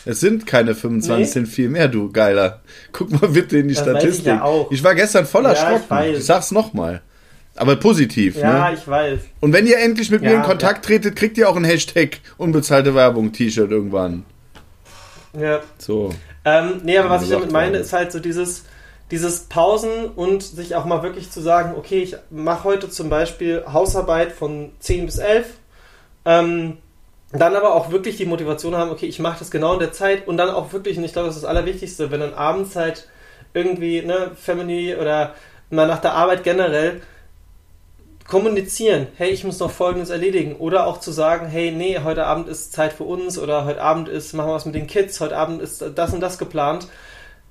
Es 0.04 0.20
sind 0.20 0.46
keine 0.46 0.74
25, 0.74 1.16
Nee? 1.16 1.22
es 1.22 1.32
sind 1.32 1.46
viel 1.46 1.68
mehr, 1.68 1.86
du 1.88 2.10
Geiler. 2.10 2.60
Guck 2.92 3.10
mal 3.20 3.28
bitte 3.28 3.58
in 3.58 3.68
die 3.68 3.74
Das 3.74 3.86
weiß 3.86 3.94
ich 3.94 4.00
Statistik. 4.00 4.26
ja 4.26 4.42
auch. 4.42 4.70
war 4.82 4.94
gestern 4.94 5.26
voll 5.26 5.44
Ja, 5.44 5.52
ich 5.52 5.58
erschrocken. 5.58 5.84
weiß. 5.90 6.18
Ich, 6.18 6.24
sag's 6.24 6.50
nochmal. 6.50 7.02
Aber 7.54 7.76
positiv, 7.76 8.36
Ja, 8.36 8.70
ne? 8.70 8.76
ich 8.76 8.88
weiß. 8.88 9.20
Und 9.40 9.52
wenn 9.52 9.66
ihr 9.66 9.78
endlich 9.78 10.10
mit 10.10 10.22
mir 10.22 10.30
Ja, 10.32 10.36
in 10.38 10.42
Kontakt 10.42 10.86
tretet, 10.86 11.14
kriegt 11.16 11.36
ihr 11.36 11.48
auch 11.48 11.56
ein 11.56 11.64
Hashtag 11.64 12.18
unbezahlte 12.38 12.94
Werbung 12.94 13.32
T-Shirt 13.32 13.70
irgendwann. 13.70 14.24
Ja. 15.38 15.60
So. 15.78 16.14
Ähm, 16.44 16.80
nee, 16.82 16.96
aber 16.98 17.10
was 17.10 17.22
ich 17.24 17.30
damit 17.30 17.52
meine, 17.52 17.76
ist 17.78 17.92
halt 17.92 18.10
so 18.10 18.18
dieses, 18.18 18.64
dieses 19.12 19.40
Pausen 19.40 20.06
und 20.06 20.42
sich 20.42 20.74
auch 20.74 20.86
mal 20.86 21.02
wirklich 21.02 21.30
zu 21.30 21.42
sagen, 21.42 21.74
okay, 21.76 22.02
ich 22.02 22.16
mache 22.30 22.64
heute 22.64 22.88
zum 22.88 23.10
Beispiel 23.10 23.62
Hausarbeit 23.70 24.32
von 24.32 24.72
10 24.80 25.04
bis 25.04 25.18
11. 25.18 25.46
Ähm, 26.24 26.78
dann 27.30 27.54
aber 27.54 27.74
auch 27.74 27.90
wirklich 27.90 28.16
die 28.16 28.24
Motivation 28.24 28.74
haben, 28.74 28.90
okay, 28.90 29.04
ich 29.04 29.18
mache 29.18 29.38
das 29.38 29.50
genau 29.50 29.74
in 29.74 29.80
der 29.80 29.92
Zeit 29.92 30.26
und 30.26 30.38
dann 30.38 30.48
auch 30.48 30.72
wirklich, 30.72 30.96
und 30.96 31.04
ich 31.04 31.12
glaube, 31.12 31.28
das 31.28 31.36
ist 31.36 31.42
das 31.42 31.50
Allerwichtigste, 31.50 32.10
wenn 32.10 32.20
dann 32.20 32.32
abends 32.32 32.74
halt 32.74 33.06
irgendwie, 33.52 34.00
ne, 34.00 34.30
Family 34.34 34.96
oder 34.96 35.34
mal 35.68 35.86
nach 35.86 36.00
der 36.00 36.14
Arbeit 36.14 36.42
generell 36.42 37.02
kommunizieren, 38.26 39.08
hey, 39.16 39.28
ich 39.30 39.44
muss 39.44 39.58
noch 39.58 39.70
Folgendes 39.70 40.08
erledigen. 40.08 40.56
Oder 40.56 40.86
auch 40.86 41.00
zu 41.00 41.12
sagen, 41.12 41.48
hey, 41.48 41.70
nee, 41.70 42.00
heute 42.02 42.24
Abend 42.24 42.48
ist 42.48 42.72
Zeit 42.72 42.94
für 42.94 43.04
uns 43.04 43.38
oder 43.38 43.66
heute 43.66 43.82
Abend 43.82 44.08
ist, 44.08 44.32
machen 44.32 44.48
wir 44.48 44.54
was 44.54 44.64
mit 44.64 44.74
den 44.74 44.86
Kids, 44.86 45.20
heute 45.20 45.36
Abend 45.36 45.60
ist 45.60 45.84
das 45.94 46.14
und 46.14 46.20
das 46.20 46.38
geplant. 46.38 46.88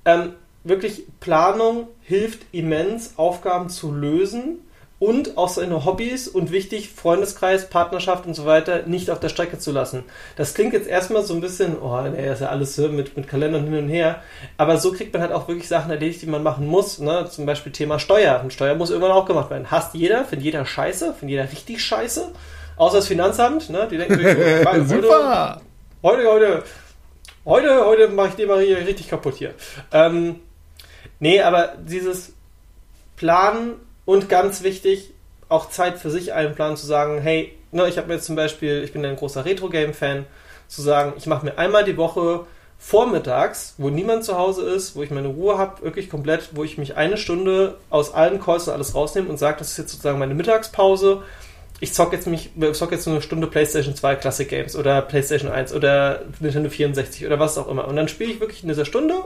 Ähm, 0.04 0.34
wirklich, 0.64 1.04
Planung 1.20 1.88
hilft 2.00 2.42
immens, 2.52 3.14
Aufgaben 3.16 3.68
zu 3.68 3.92
lösen 3.92 4.60
und 5.02 5.36
auch 5.36 5.48
seine 5.48 5.84
Hobbys 5.84 6.28
und 6.28 6.52
wichtig, 6.52 6.90
Freundeskreis, 6.90 7.68
Partnerschaft 7.68 8.24
und 8.24 8.34
so 8.34 8.46
weiter 8.46 8.84
nicht 8.86 9.10
auf 9.10 9.18
der 9.18 9.30
Strecke 9.30 9.58
zu 9.58 9.72
lassen. 9.72 10.04
Das 10.36 10.54
klingt 10.54 10.74
jetzt 10.74 10.86
erstmal 10.86 11.24
so 11.24 11.34
ein 11.34 11.40
bisschen, 11.40 11.76
oh, 11.76 12.00
nee, 12.02 12.30
ist 12.30 12.40
ja 12.40 12.50
alles 12.50 12.76
so 12.76 12.86
mit, 12.86 13.16
mit 13.16 13.26
Kalendern 13.26 13.64
hin 13.64 13.76
und 13.78 13.88
her, 13.88 14.22
aber 14.58 14.76
so 14.78 14.92
kriegt 14.92 15.12
man 15.12 15.20
halt 15.20 15.32
auch 15.32 15.48
wirklich 15.48 15.66
Sachen 15.66 15.90
erledigt, 15.90 16.22
die 16.22 16.26
man 16.26 16.44
machen 16.44 16.68
muss. 16.68 17.00
Ne? 17.00 17.26
Zum 17.28 17.46
Beispiel 17.46 17.72
Thema 17.72 17.98
Steuer. 17.98 18.40
Und 18.44 18.52
Steuer 18.52 18.76
muss 18.76 18.90
irgendwann 18.90 19.10
auch 19.10 19.26
gemacht 19.26 19.50
werden. 19.50 19.72
Hasst 19.72 19.92
jeder, 19.94 20.24
findet 20.24 20.44
jeder 20.44 20.64
scheiße, 20.64 21.14
findet 21.14 21.30
jeder 21.30 21.50
richtig 21.50 21.84
scheiße. 21.84 22.30
Außer 22.76 22.98
das 22.98 23.08
Finanzamt, 23.08 23.70
ne? 23.70 23.88
die 23.90 23.98
denken 23.98 24.14
sich 24.14 24.24
so, 24.24 24.34
"Geil, 24.38 24.66
heute, 24.66 24.86
Super! 24.86 25.60
heute, 26.04 26.28
heute, 26.28 26.62
heute, 27.44 27.86
heute 27.86 28.08
mache 28.08 28.28
ich 28.28 28.34
die 28.36 28.46
Marie 28.46 28.72
richtig 28.74 29.08
kaputt 29.08 29.34
hier. 29.34 29.54
Ähm, 29.90 30.36
nee, 31.20 31.40
aber 31.40 31.74
dieses 31.84 32.32
Planen 33.16 33.74
und 34.04 34.28
ganz 34.28 34.62
wichtig, 34.62 35.10
auch 35.48 35.70
Zeit 35.70 35.98
für 35.98 36.10
sich 36.10 36.32
einplanen, 36.32 36.76
zu 36.76 36.86
sagen, 36.86 37.20
hey, 37.20 37.56
ne, 37.70 37.88
ich 37.88 37.98
habe 37.98 38.08
mir 38.08 38.14
jetzt 38.14 38.26
zum 38.26 38.36
Beispiel, 38.36 38.82
ich 38.82 38.92
bin 38.92 39.04
ein 39.04 39.16
großer 39.16 39.44
Retro-Game-Fan, 39.44 40.26
zu 40.68 40.82
sagen, 40.82 41.12
ich 41.16 41.26
mache 41.26 41.44
mir 41.44 41.58
einmal 41.58 41.84
die 41.84 41.96
Woche 41.96 42.46
vormittags, 42.78 43.74
wo 43.78 43.90
niemand 43.90 44.24
zu 44.24 44.36
Hause 44.36 44.62
ist, 44.62 44.96
wo 44.96 45.02
ich 45.02 45.10
meine 45.10 45.28
Ruhe 45.28 45.56
habe, 45.56 45.82
wirklich 45.82 46.10
komplett, 46.10 46.50
wo 46.56 46.64
ich 46.64 46.78
mich 46.78 46.96
eine 46.96 47.16
Stunde 47.16 47.76
aus 47.90 48.12
allen 48.12 48.40
Calls 48.40 48.66
und 48.66 48.74
alles 48.74 48.94
rausnehme 48.94 49.28
und 49.28 49.38
sage, 49.38 49.58
das 49.58 49.70
ist 49.70 49.78
jetzt 49.78 49.92
sozusagen 49.92 50.18
meine 50.18 50.34
Mittagspause. 50.34 51.22
Ich 51.82 51.92
zocke 51.92 52.14
jetzt 52.14 52.26
mich, 52.26 52.50
zock 52.72 52.92
jetzt 52.92 53.08
eine 53.08 53.20
Stunde 53.20 53.48
PlayStation 53.48 53.96
2 53.96 54.14
Classic 54.16 54.48
Games 54.48 54.76
oder 54.76 55.02
PlayStation 55.02 55.50
1 55.50 55.74
oder 55.74 56.22
Nintendo 56.40 56.70
64 56.70 57.26
oder 57.26 57.40
was 57.40 57.58
auch 57.58 57.68
immer. 57.68 57.88
Und 57.88 57.96
dann 57.96 58.08
spiele 58.08 58.32
ich 58.32 58.40
wirklich 58.40 58.62
in 58.62 58.68
dieser 58.68 58.84
Stunde 58.84 59.16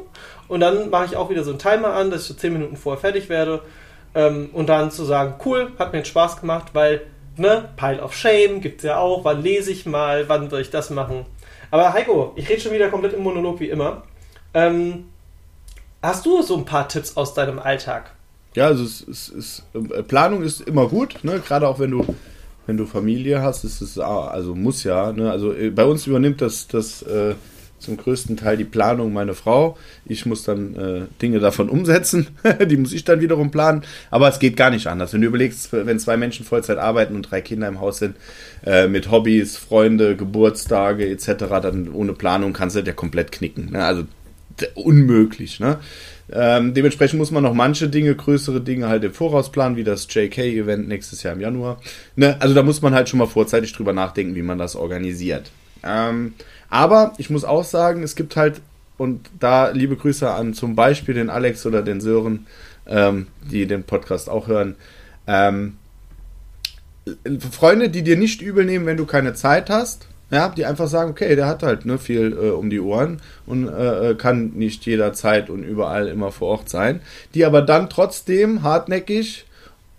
und 0.49 0.61
dann 0.61 0.89
mache 0.91 1.05
ich 1.05 1.17
auch 1.17 1.29
wieder 1.29 1.45
so 1.45 1.51
einen 1.51 1.59
Timer 1.59 1.93
an, 1.93 2.11
dass 2.11 2.23
ich 2.23 2.29
so 2.29 2.35
10 2.35 2.53
Minuten 2.53 2.77
vorher 2.77 3.01
fertig 3.01 3.29
werde. 3.29 3.61
Ähm, 4.15 4.51
und 4.53 4.69
dann 4.69 4.91
zu 4.91 5.05
sagen, 5.05 5.35
cool, 5.45 5.73
hat 5.79 5.93
mir 5.93 5.99
jetzt 5.99 6.09
Spaß 6.09 6.41
gemacht, 6.41 6.69
weil, 6.73 7.03
ne, 7.37 7.69
Pile 7.77 8.03
of 8.03 8.15
Shame 8.15 8.63
gibt 8.63 8.79
es 8.79 8.85
ja 8.85 8.99
auch, 8.99 9.25
wann 9.25 9.43
lese 9.43 9.71
ich 9.71 9.85
mal, 9.85 10.29
wann 10.29 10.49
soll 10.49 10.63
ich 10.63 10.71
das 10.71 10.89
machen 10.89 11.27
aber 11.71 11.93
Heiko, 11.93 12.33
ich 12.37 12.49
rede 12.49 12.61
schon 12.61 12.73
wieder 12.73 12.89
komplett 12.89 13.15
im 13.15 13.23
Monolog 13.23 13.61
wie 13.61 13.69
immer. 13.69 14.03
Ähm, 14.55 15.07
hast 16.03 16.25
du 16.27 16.43
so 16.43 16.57
ein 16.57 16.65
paar 16.65 16.89
Tipps 16.89 17.17
aus 17.17 17.35
deinem 17.35 17.59
Alltag? 17.59 18.13
Ja, 18.55 18.67
also 18.67 18.85
es, 18.85 19.07
es, 19.07 19.29
es, 19.29 19.63
äh, 19.75 20.03
Planung 20.03 20.43
ist 20.43 20.61
immer 20.63 20.87
gut, 20.89 21.23
ne? 21.23 21.43
gerade 21.47 21.69
auch 21.69 21.79
wenn 21.79 21.91
du 21.91 22.07
wenn 22.67 22.77
du 22.77 22.87
Familie 22.87 23.43
hast, 23.43 23.65
ist 23.65 23.81
es 23.81 23.99
also 23.99 24.55
muss 24.55 24.85
ja. 24.85 25.13
Ne? 25.13 25.31
Also 25.31 25.53
äh, 25.53 25.71
bei 25.71 25.85
uns 25.85 26.07
übernimmt 26.07 26.41
das 26.41 26.69
das 26.69 27.03
äh, 27.03 27.35
zum 27.79 27.97
größten 27.97 28.37
Teil 28.37 28.57
die 28.57 28.65
Planung 28.65 29.13
meine 29.13 29.35
Frau. 29.35 29.77
Ich 30.05 30.27
muss 30.27 30.43
dann 30.45 30.75
äh, 30.77 31.03
Dinge 31.21 31.41
davon 31.41 31.69
umsetzen. 31.69 32.29
die 32.71 32.77
muss 32.77 32.93
ich 32.93 33.05
dann 33.05 33.21
wiederum 33.21 33.51
planen. 33.51 33.83
Aber 34.11 34.29
es 34.29 34.39
geht 34.39 34.57
gar 34.57 34.71
nicht 34.71 34.87
anders. 34.87 35.13
Wenn 35.13 35.21
du 35.21 35.27
überlegst, 35.27 35.73
wenn 35.73 35.99
zwei 35.99 36.17
Menschen 36.17 36.45
Vollzeit 36.45 36.79
arbeiten 36.79 37.15
und 37.15 37.31
drei 37.31 37.41
Kinder 37.41 37.69
im 37.69 37.81
Haus 37.81 37.99
sind, 37.99 38.17
äh, 38.65 38.89
mit 38.89 39.11
Hobbys, 39.11 39.57
Freunde, 39.57 40.17
Geburtstage 40.17 41.09
etc., 41.09 41.45
dann 41.63 41.93
ohne 41.93 42.13
Planung 42.13 42.53
kannst 42.53 42.77
du 42.77 42.81
ja 42.81 42.93
komplett 42.93 43.33
knicken. 43.33 43.71
Ne? 43.73 43.85
Also 43.85 44.05
unmöglich. 44.75 45.61
Ne? 45.61 45.79
Ähm, 46.33 46.75
dementsprechend 46.75 47.19
muss 47.19 47.31
man 47.31 47.43
noch 47.43 47.55
manche 47.55 47.89
Dinge, 47.89 48.15
größere 48.15 48.61
Dinge 48.61 48.89
halt 48.89 49.05
im 49.05 49.13
Voraus 49.13 49.53
planen, 49.53 49.77
wie 49.77 49.85
das 49.85 50.07
JK-Event 50.11 50.89
nächstes 50.89 51.23
Jahr 51.23 51.35
im 51.35 51.41
Januar. 51.41 51.81
Ne? 52.17 52.37
Also 52.41 52.55
da 52.55 52.63
muss 52.63 52.83
man 52.83 52.95
halt 52.95 53.09
schon 53.09 53.19
mal 53.19 53.27
vorzeitig 53.27 53.73
drüber 53.73 53.93
nachdenken, 53.93 54.35
wie 54.35 54.43
man 54.43 54.59
das 54.59 54.77
organisiert. 54.77 55.51
Ähm, 55.85 56.35
aber 56.69 57.13
ich 57.19 57.31
muss 57.31 57.45
auch 57.45 57.65
sagen, 57.65 58.03
es 58.03 58.17
gibt 58.17 58.37
halt, 58.37 58.61
und 58.99 59.31
da 59.39 59.71
liebe 59.71 59.97
Grüße 59.97 60.29
an 60.29 60.55
zum 60.55 60.75
Beispiel 60.75 61.15
den 61.15 61.31
Alex 61.31 61.65
oder 61.65 61.83
den 61.83 62.01
Sören, 62.01 62.47
ähm, 62.87 63.29
die 63.49 63.67
den 63.67 63.85
Podcast 63.85 64.29
auch 64.29 64.49
hören. 64.49 64.75
Ähm, 65.27 65.77
Freunde, 67.53 67.89
die 67.89 68.03
dir 68.03 68.17
nicht 68.17 68.43
übel 68.43 68.65
nehmen, 68.65 68.87
wenn 68.87 68.97
du 68.97 69.07
keine 69.07 69.35
Zeit 69.35 69.71
hast, 69.71 70.09
ja, 70.31 70.49
die 70.49 70.65
einfach 70.65 70.89
sagen, 70.89 71.11
okay, 71.11 71.37
der 71.37 71.47
hat 71.47 71.63
halt 71.63 71.87
ne, 71.87 71.99
viel 71.99 72.33
äh, 72.33 72.51
um 72.51 72.69
die 72.69 72.81
Ohren 72.81 73.21
und 73.47 73.69
äh, 73.69 74.11
äh 74.11 74.15
kann 74.15 74.53
nicht 74.55 74.85
jederzeit 74.85 75.51
und 75.51 75.63
überall 75.63 76.09
immer 76.09 76.33
vor 76.33 76.49
Ort 76.49 76.69
sein, 76.69 77.01
die 77.35 77.45
aber 77.45 77.63
dann 77.63 77.89
trotzdem 77.89 78.63
hartnäckig 78.63 79.47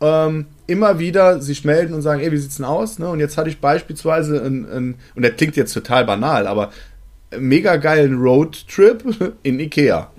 ähm, 0.02 0.46
immer 0.68 1.00
wieder 1.00 1.42
sich 1.42 1.64
melden 1.64 1.94
und 1.94 2.02
sagen, 2.02 2.22
ey, 2.22 2.32
wie 2.32 2.38
sieht's 2.38 2.58
denn 2.58 2.66
aus? 2.66 3.00
Ne? 3.00 3.10
Und 3.10 3.20
jetzt 3.20 3.38
hatte 3.38 3.50
ich 3.50 3.60
beispielsweise 3.60 4.44
einen, 4.44 4.70
einen, 4.70 4.96
und 5.16 5.22
der 5.22 5.32
klingt 5.32 5.56
jetzt 5.56 5.74
total 5.74 6.06
banal, 6.06 6.46
aber 6.46 6.72
mega 7.38 7.78
geilen 7.78 8.20
Roadtrip 8.20 9.34
in 9.44 9.60
Ikea. 9.60 10.12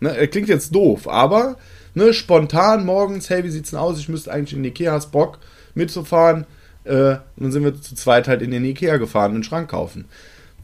Ne? 0.00 0.16
Er 0.16 0.26
klingt 0.28 0.48
jetzt 0.48 0.74
doof, 0.74 1.08
aber 1.08 1.56
ne, 1.94 2.12
spontan 2.14 2.84
morgens, 2.84 3.30
hey, 3.30 3.44
wie 3.44 3.50
sieht's 3.50 3.70
denn 3.70 3.78
aus? 3.78 3.98
Ich 3.98 4.08
müsste 4.08 4.32
eigentlich 4.32 4.56
in 4.56 4.64
Ikea, 4.64 4.92
hast 4.92 5.12
Bock 5.12 5.38
mitzufahren? 5.74 6.46
Äh, 6.86 7.18
und 7.36 7.44
dann 7.44 7.52
sind 7.52 7.64
wir 7.64 7.80
zu 7.80 7.94
zweit 7.94 8.28
halt 8.28 8.42
in 8.42 8.50
den 8.50 8.64
Ikea 8.64 8.96
gefahren 8.96 9.34
einen 9.34 9.44
Schrank 9.44 9.70
kaufen. 9.70 10.06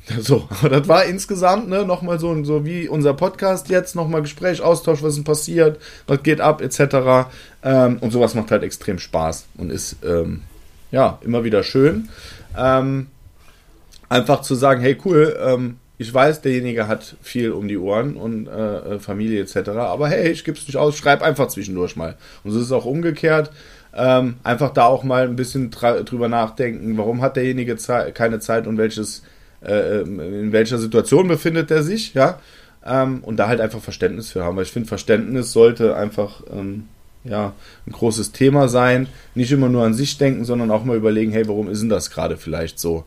So, 0.20 0.48
aber 0.50 0.68
das 0.68 0.88
war 0.88 1.04
insgesamt, 1.04 1.68
ne, 1.68 1.84
nochmal 1.84 2.18
so, 2.18 2.42
so 2.44 2.64
wie 2.64 2.88
unser 2.88 3.14
Podcast 3.14 3.68
jetzt, 3.68 3.94
nochmal 3.94 4.22
Gespräch, 4.22 4.60
Austausch, 4.60 5.02
was 5.02 5.16
ist 5.16 5.24
passiert, 5.24 5.80
was 6.08 6.22
geht 6.24 6.40
ab, 6.40 6.60
etc. 6.60 7.28
Ähm, 7.62 7.98
und 8.00 8.10
sowas 8.10 8.34
macht 8.34 8.50
halt 8.50 8.64
extrem 8.64 8.98
Spaß 8.98 9.46
und 9.58 9.70
ist, 9.70 9.96
ähm, 10.04 10.42
ja, 10.90 11.18
immer 11.22 11.44
wieder 11.44 11.62
schön. 11.62 12.08
Ähm, 12.58 13.06
einfach 14.08 14.42
zu 14.42 14.54
sagen, 14.54 14.80
hey, 14.80 14.98
cool, 15.04 15.36
ähm, 15.40 15.76
ich 15.98 16.12
weiß, 16.12 16.40
derjenige 16.40 16.88
hat 16.88 17.16
viel 17.22 17.52
um 17.52 17.68
die 17.68 17.78
Ohren 17.78 18.16
und 18.16 18.48
äh 18.48 18.98
Familie 18.98 19.40
etc. 19.40 19.68
Aber 19.70 20.08
hey, 20.08 20.30
ich 20.30 20.42
gebe 20.44 20.58
es 20.58 20.66
nicht 20.66 20.76
aus, 20.76 20.96
schreib 20.96 21.22
einfach 21.22 21.46
zwischendurch 21.46 21.94
mal. 21.94 22.16
Und 22.42 22.50
so 22.50 22.58
ist 22.58 22.66
es 22.66 22.72
auch 22.72 22.86
umgekehrt. 22.86 23.50
Ähm, 23.94 24.36
einfach 24.42 24.72
da 24.72 24.86
auch 24.86 25.04
mal 25.04 25.24
ein 25.24 25.36
bisschen 25.36 25.70
drüber 25.70 26.28
nachdenken, 26.28 26.96
warum 26.96 27.20
hat 27.20 27.36
derjenige 27.36 27.76
Ze 27.76 28.12
keine 28.14 28.40
Zeit 28.40 28.66
und 28.66 28.78
welches 28.78 29.22
äh, 29.64 30.00
ähm, 30.00 30.18
in 30.18 30.52
welcher 30.52 30.78
Situation 30.78 31.28
befindet 31.28 31.70
er 31.70 31.82
sich, 31.82 32.14
ja, 32.14 32.40
ähm, 32.84 33.22
und 33.22 33.36
da 33.36 33.48
halt 33.48 33.60
einfach 33.60 33.80
Verständnis 33.80 34.30
für 34.30 34.42
haben, 34.42 34.56
weil 34.56 34.64
ich 34.64 34.72
finde, 34.72 34.88
Verständnis 34.88 35.52
sollte 35.52 35.96
einfach 35.96 36.42
ähm, 36.52 36.88
ja, 37.24 37.52
ein 37.86 37.92
großes 37.92 38.32
Thema 38.32 38.68
sein, 38.68 39.06
nicht 39.34 39.52
immer 39.52 39.68
nur 39.68 39.84
an 39.84 39.94
sich 39.94 40.18
denken, 40.18 40.44
sondern 40.44 40.70
auch 40.70 40.84
mal 40.84 40.96
überlegen, 40.96 41.32
hey, 41.32 41.46
warum 41.46 41.68
ist 41.68 41.80
denn 41.80 41.88
das 41.88 42.10
gerade 42.10 42.36
vielleicht 42.36 42.80
so? 42.80 43.04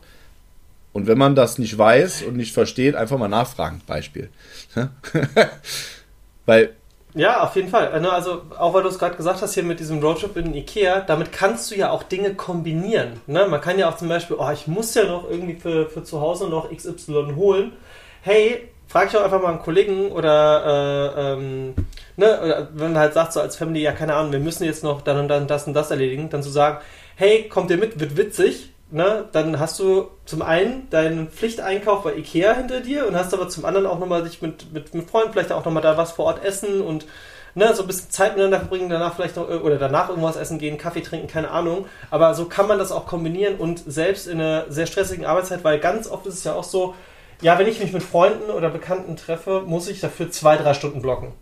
Und 0.92 1.06
wenn 1.06 1.18
man 1.18 1.34
das 1.34 1.58
nicht 1.58 1.76
weiß 1.76 2.22
und 2.22 2.36
nicht 2.36 2.54
versteht, 2.54 2.94
einfach 2.94 3.18
mal 3.18 3.28
nachfragen, 3.28 3.82
Beispiel. 3.86 4.30
weil 6.46 6.70
ja, 7.16 7.42
auf 7.42 7.56
jeden 7.56 7.68
Fall. 7.68 7.88
Also, 7.88 8.10
also 8.10 8.42
auch 8.58 8.74
weil 8.74 8.82
du 8.82 8.90
es 8.90 8.98
gerade 8.98 9.16
gesagt 9.16 9.40
hast 9.40 9.54
hier 9.54 9.62
mit 9.62 9.80
diesem 9.80 10.00
Roadtrip 10.00 10.36
in 10.36 10.54
Ikea, 10.54 11.00
damit 11.00 11.32
kannst 11.32 11.70
du 11.70 11.74
ja 11.74 11.90
auch 11.90 12.02
Dinge 12.02 12.34
kombinieren. 12.34 13.20
Ne? 13.26 13.46
Man 13.48 13.60
kann 13.62 13.78
ja 13.78 13.88
auch 13.88 13.96
zum 13.96 14.08
Beispiel, 14.08 14.36
oh, 14.38 14.50
ich 14.50 14.66
muss 14.66 14.94
ja 14.94 15.04
noch 15.04 15.28
irgendwie 15.28 15.54
für, 15.54 15.88
für 15.88 16.04
zu 16.04 16.20
Hause 16.20 16.48
noch 16.48 16.70
XY 16.70 17.32
holen. 17.34 17.72
Hey, 18.20 18.68
frag 18.86 19.06
ich 19.06 19.12
doch 19.12 19.24
einfach 19.24 19.40
mal 19.40 19.48
einen 19.48 19.60
Kollegen 19.60 20.12
oder, 20.12 21.14
äh, 21.16 21.32
ähm, 21.32 21.74
ne, 22.16 22.40
oder 22.44 22.68
wenn 22.74 22.92
man 22.92 23.00
halt 23.00 23.14
sagt, 23.14 23.32
so 23.32 23.40
als 23.40 23.56
Family, 23.56 23.80
ja, 23.80 23.92
keine 23.92 24.14
Ahnung, 24.14 24.32
wir 24.32 24.38
müssen 24.38 24.64
jetzt 24.64 24.84
noch 24.84 25.00
dann 25.00 25.18
und 25.18 25.28
dann 25.28 25.46
das 25.46 25.66
und 25.66 25.74
das 25.74 25.90
erledigen, 25.90 26.28
dann 26.28 26.42
zu 26.42 26.50
sagen, 26.50 26.78
hey, 27.16 27.48
kommt 27.48 27.70
ihr 27.70 27.78
mit, 27.78 27.98
wird 27.98 28.16
witzig, 28.16 28.72
ne, 28.90 29.28
dann 29.32 29.58
hast 29.58 29.78
du 29.78 30.08
zum 30.24 30.42
einen 30.42 30.88
deinen 30.90 31.28
Pflichteinkauf 31.28 32.04
bei 32.04 32.14
Ikea 32.14 32.54
hinter 32.54 32.80
dir 32.80 33.06
und 33.06 33.16
hast 33.16 33.34
aber 33.34 33.48
zum 33.48 33.64
anderen 33.64 33.86
auch 33.86 33.98
nochmal 33.98 34.24
sich 34.24 34.42
mit, 34.42 34.72
mit, 34.72 34.94
mit 34.94 35.10
Freunden 35.10 35.32
vielleicht 35.32 35.52
auch 35.52 35.64
nochmal 35.64 35.82
da 35.82 35.96
was 35.96 36.12
vor 36.12 36.26
Ort 36.26 36.44
essen 36.44 36.80
und 36.80 37.06
ne, 37.54 37.74
so 37.74 37.82
ein 37.82 37.86
bisschen 37.88 38.10
Zeit 38.10 38.32
miteinander 38.32 38.60
verbringen, 38.60 38.88
danach 38.88 39.14
vielleicht 39.16 39.36
noch 39.36 39.48
oder 39.48 39.78
danach 39.78 40.08
irgendwas 40.08 40.36
essen 40.36 40.58
gehen, 40.58 40.78
Kaffee 40.78 41.00
trinken, 41.00 41.26
keine 41.26 41.50
Ahnung. 41.50 41.86
Aber 42.10 42.34
so 42.34 42.44
kann 42.44 42.68
man 42.68 42.78
das 42.78 42.92
auch 42.92 43.06
kombinieren 43.06 43.56
und 43.56 43.82
selbst 43.86 44.28
in 44.28 44.40
einer 44.40 44.70
sehr 44.70 44.86
stressigen 44.86 45.26
Arbeitszeit, 45.26 45.64
weil 45.64 45.80
ganz 45.80 46.06
oft 46.06 46.26
ist 46.26 46.34
es 46.34 46.44
ja 46.44 46.54
auch 46.54 46.64
so, 46.64 46.94
ja, 47.42 47.58
wenn 47.58 47.66
ich 47.66 47.80
mich 47.80 47.92
mit 47.92 48.02
Freunden 48.02 48.50
oder 48.50 48.70
Bekannten 48.70 49.16
treffe, 49.16 49.62
muss 49.66 49.88
ich 49.88 50.00
dafür 50.00 50.30
zwei, 50.30 50.56
drei 50.56 50.74
Stunden 50.74 51.02
blocken. 51.02 51.32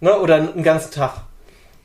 Ne? 0.00 0.18
Oder 0.18 0.36
einen 0.36 0.62
ganzen 0.62 0.92
Tag 0.92 1.22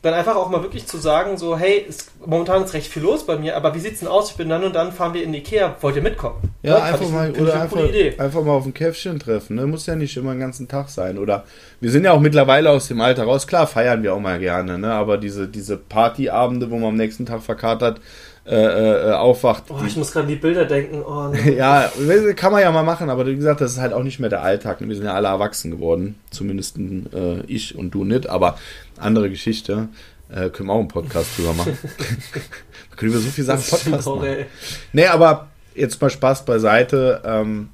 dann 0.05 0.13
einfach 0.13 0.35
auch 0.35 0.49
mal 0.49 0.61
wirklich 0.61 0.85
zu 0.85 0.97
sagen, 0.97 1.37
so, 1.37 1.57
hey, 1.57 1.83
ist, 1.87 2.11
momentan 2.25 2.63
ist 2.63 2.73
recht 2.73 2.91
viel 2.91 3.01
los 3.01 3.25
bei 3.25 3.37
mir, 3.37 3.57
aber 3.57 3.73
wie 3.73 3.79
sieht's 3.79 3.99
denn 3.99 4.07
aus? 4.07 4.29
Ich 4.29 4.37
bin 4.37 4.49
dann 4.49 4.63
und 4.63 4.75
dann 4.75 4.91
fahren 4.91 5.13
wir 5.15 5.23
in 5.23 5.33
Ikea, 5.33 5.75
wollt 5.81 5.95
ihr 5.95 6.03
mitkommen? 6.03 6.37
Ja, 6.61 6.77
ja 6.77 6.83
einfach 6.83 7.09
mal, 7.09 7.31
oder 7.31 7.61
einfach, 7.61 7.79
einfach 8.19 8.43
mal 8.43 8.51
auf 8.51 8.65
ein 8.65 8.73
Käffchen 8.73 9.19
treffen, 9.19 9.55
ne? 9.55 9.65
Muss 9.65 9.87
ja 9.87 9.95
nicht 9.95 10.15
immer 10.15 10.31
den 10.31 10.39
ganzen 10.39 10.67
Tag 10.67 10.89
sein. 10.89 11.17
Oder 11.17 11.43
wir 11.81 11.89
sind 11.89 12.03
ja 12.03 12.11
auch 12.11 12.19
mittlerweile 12.19 12.69
aus 12.69 12.87
dem 12.87 13.01
Alter 13.01 13.23
raus, 13.23 13.47
klar, 13.47 13.65
feiern 13.65 14.03
wir 14.03 14.13
auch 14.13 14.19
mal 14.19 14.39
gerne, 14.39 14.77
ne? 14.77 14.93
Aber 14.93 15.17
diese, 15.17 15.47
diese 15.47 15.75
Partyabende, 15.75 16.69
wo 16.69 16.75
man 16.75 16.89
am 16.89 16.95
nächsten 16.95 17.25
Tag 17.25 17.41
verkatert, 17.41 17.99
äh, 18.47 19.09
äh, 19.09 19.11
aufwacht. 19.13 19.63
Oh, 19.69 19.79
ich 19.85 19.95
muss 19.95 20.11
gerade 20.11 20.25
an 20.25 20.29
die 20.29 20.35
Bilder 20.35 20.65
denken. 20.65 21.01
Oh, 21.03 21.33
ja, 21.49 21.91
kann 22.35 22.51
man 22.51 22.61
ja 22.61 22.71
mal 22.71 22.83
machen, 22.83 23.09
aber 23.09 23.25
wie 23.25 23.35
gesagt, 23.35 23.61
das 23.61 23.73
ist 23.73 23.79
halt 23.79 23.93
auch 23.93 24.03
nicht 24.03 24.19
mehr 24.19 24.29
der 24.29 24.43
Alltag. 24.43 24.77
Wir 24.81 24.95
sind 24.95 25.05
ja 25.05 25.13
alle 25.13 25.29
erwachsen 25.29 25.71
geworden. 25.71 26.15
Zumindest 26.29 26.77
äh, 26.77 27.41
ich 27.47 27.75
und 27.75 27.91
du 27.91 28.03
nicht, 28.03 28.27
aber 28.27 28.57
andere 28.97 29.29
Geschichte. 29.29 29.89
Äh, 30.29 30.49
können 30.49 30.69
wir 30.69 30.73
auch 30.73 30.79
einen 30.79 30.87
Podcast 30.87 31.37
drüber 31.37 31.53
machen. 31.53 31.77
wir 31.81 32.97
können 32.97 33.11
über 33.11 33.21
so 33.21 33.29
viele 33.29 33.45
Sachen 33.45 33.63
Podcast 33.63 34.07
machen. 34.07 34.45
Nee, 34.93 35.05
aber 35.07 35.47
jetzt 35.75 36.01
mal 36.01 36.09
Spaß 36.09 36.45
beiseite. 36.45 37.21
Ähm, 37.25 37.69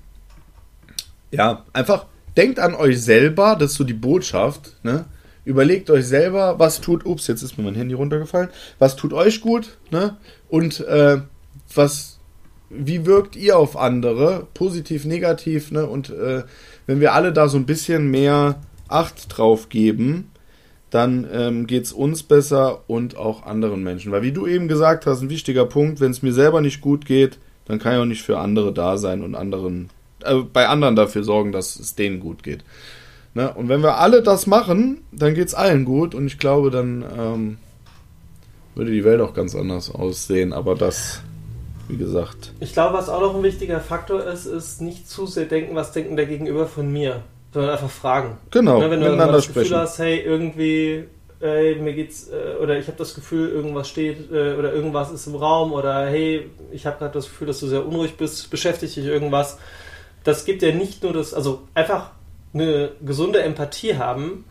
ja, 1.31 1.65
einfach 1.73 2.05
denkt 2.37 2.59
an 2.59 2.75
euch 2.75 3.01
selber, 3.01 3.55
das 3.57 3.71
ist 3.71 3.77
so 3.77 3.83
die 3.83 3.93
Botschaft, 3.93 4.73
ne? 4.83 5.05
Überlegt 5.43 5.89
euch 5.89 6.05
selber, 6.05 6.59
was 6.59 6.81
tut, 6.81 7.05
ups, 7.05 7.25
jetzt 7.27 7.41
ist 7.41 7.57
mir 7.57 7.63
mein 7.63 7.73
Handy 7.73 7.95
runtergefallen, 7.95 8.49
was 8.77 8.95
tut 8.95 9.11
euch 9.11 9.41
gut, 9.41 9.77
ne? 9.89 10.17
Und 10.51 10.81
äh, 10.81 11.21
was, 11.73 12.19
wie 12.69 13.05
wirkt 13.05 13.37
ihr 13.37 13.57
auf 13.57 13.77
andere, 13.77 14.47
positiv, 14.53 15.05
negativ, 15.05 15.71
ne? 15.71 15.87
Und 15.87 16.09
äh, 16.09 16.43
wenn 16.87 16.99
wir 16.99 17.13
alle 17.13 17.31
da 17.31 17.47
so 17.47 17.57
ein 17.57 17.65
bisschen 17.65 18.11
mehr 18.11 18.61
Acht 18.89 19.27
drauf 19.29 19.69
geben, 19.69 20.29
dann 20.89 21.25
ähm, 21.31 21.67
geht 21.67 21.85
es 21.85 21.93
uns 21.93 22.23
besser 22.23 22.81
und 22.87 23.15
auch 23.15 23.45
anderen 23.45 23.81
Menschen. 23.81 24.11
Weil 24.11 24.23
wie 24.23 24.33
du 24.33 24.45
eben 24.45 24.67
gesagt 24.67 25.05
hast, 25.05 25.21
ein 25.21 25.29
wichtiger 25.29 25.65
Punkt, 25.65 26.01
wenn 26.01 26.11
es 26.11 26.21
mir 26.21 26.33
selber 26.33 26.59
nicht 26.59 26.81
gut 26.81 27.05
geht, 27.05 27.39
dann 27.63 27.79
kann 27.79 27.93
ich 27.93 27.99
auch 27.99 28.05
nicht 28.05 28.23
für 28.23 28.37
andere 28.37 28.73
da 28.73 28.97
sein 28.97 29.23
und 29.23 29.35
anderen, 29.35 29.89
äh, 30.25 30.35
bei 30.35 30.67
anderen 30.67 30.97
dafür 30.97 31.23
sorgen, 31.23 31.53
dass 31.53 31.79
es 31.79 31.95
denen 31.95 32.19
gut 32.19 32.43
geht. 32.43 32.65
Ne? 33.35 33.53
Und 33.53 33.69
wenn 33.69 33.83
wir 33.83 33.99
alle 33.99 34.21
das 34.21 34.47
machen, 34.47 34.99
dann 35.13 35.33
geht 35.33 35.47
es 35.47 35.53
allen 35.53 35.85
gut 35.85 36.13
und 36.13 36.27
ich 36.27 36.37
glaube, 36.37 36.71
dann 36.71 37.05
ähm, 37.17 37.57
würde 38.75 38.91
die 38.91 39.03
Welt 39.03 39.21
auch 39.21 39.33
ganz 39.33 39.55
anders 39.55 39.93
aussehen. 39.93 40.53
Aber 40.53 40.75
das 40.75 41.21
wie 41.91 41.97
gesagt. 41.97 42.53
Ich 42.59 42.73
glaube, 42.73 42.95
was 42.97 43.09
auch 43.09 43.21
noch 43.21 43.35
ein 43.35 43.43
wichtiger 43.43 43.79
Faktor 43.79 44.23
ist, 44.23 44.45
ist 44.45 44.81
nicht 44.81 45.09
zu 45.09 45.25
sehr 45.25 45.45
denken, 45.45 45.75
was 45.75 45.91
denken 45.91 46.15
der 46.15 46.25
Gegenüber 46.25 46.65
von 46.65 46.91
mir, 46.91 47.21
sondern 47.53 47.71
einfach 47.71 47.89
fragen. 47.89 48.37
Genau, 48.49 48.79
Ne, 48.79 48.89
wenn 48.89 48.99
du 49.01 49.05
miteinander 49.07 49.33
das 49.33 49.47
Gefühl 49.47 49.65
sprechen. 49.65 49.81
hast, 49.81 49.99
hey, 49.99 50.19
irgendwie, 50.21 51.03
ey, 51.41 51.75
mir 51.75 51.93
geht's, 51.93 52.29
äh, 52.29 52.61
oder 52.61 52.77
ich 52.77 52.87
habe 52.87 52.97
das 52.97 53.13
Gefühl, 53.13 53.49
irgendwas 53.49 53.89
steht, 53.89 54.31
äh, 54.31 54.53
oder 54.53 54.73
irgendwas 54.73 55.11
ist 55.11 55.27
im 55.27 55.35
Raum, 55.35 55.73
oder 55.73 56.05
hey, 56.07 56.49
ich 56.71 56.85
habe 56.85 56.97
gerade 56.97 57.13
das 57.13 57.25
Gefühl, 57.25 57.47
dass 57.47 57.59
du 57.59 57.67
sehr 57.67 57.85
unruhig 57.85 58.15
bist, 58.15 58.49
beschäftigt 58.49 58.95
dich 58.95 59.05
irgendwas. 59.05 59.57
Das 60.23 60.45
gibt 60.45 60.61
ja 60.61 60.71
nicht 60.73 61.03
nur 61.03 61.13
das, 61.13 61.33
also 61.33 61.63
einfach 61.73 62.11
eine 62.53 62.91
gesunde 63.01 63.41
Empathie 63.41 63.97
haben, 63.97 64.45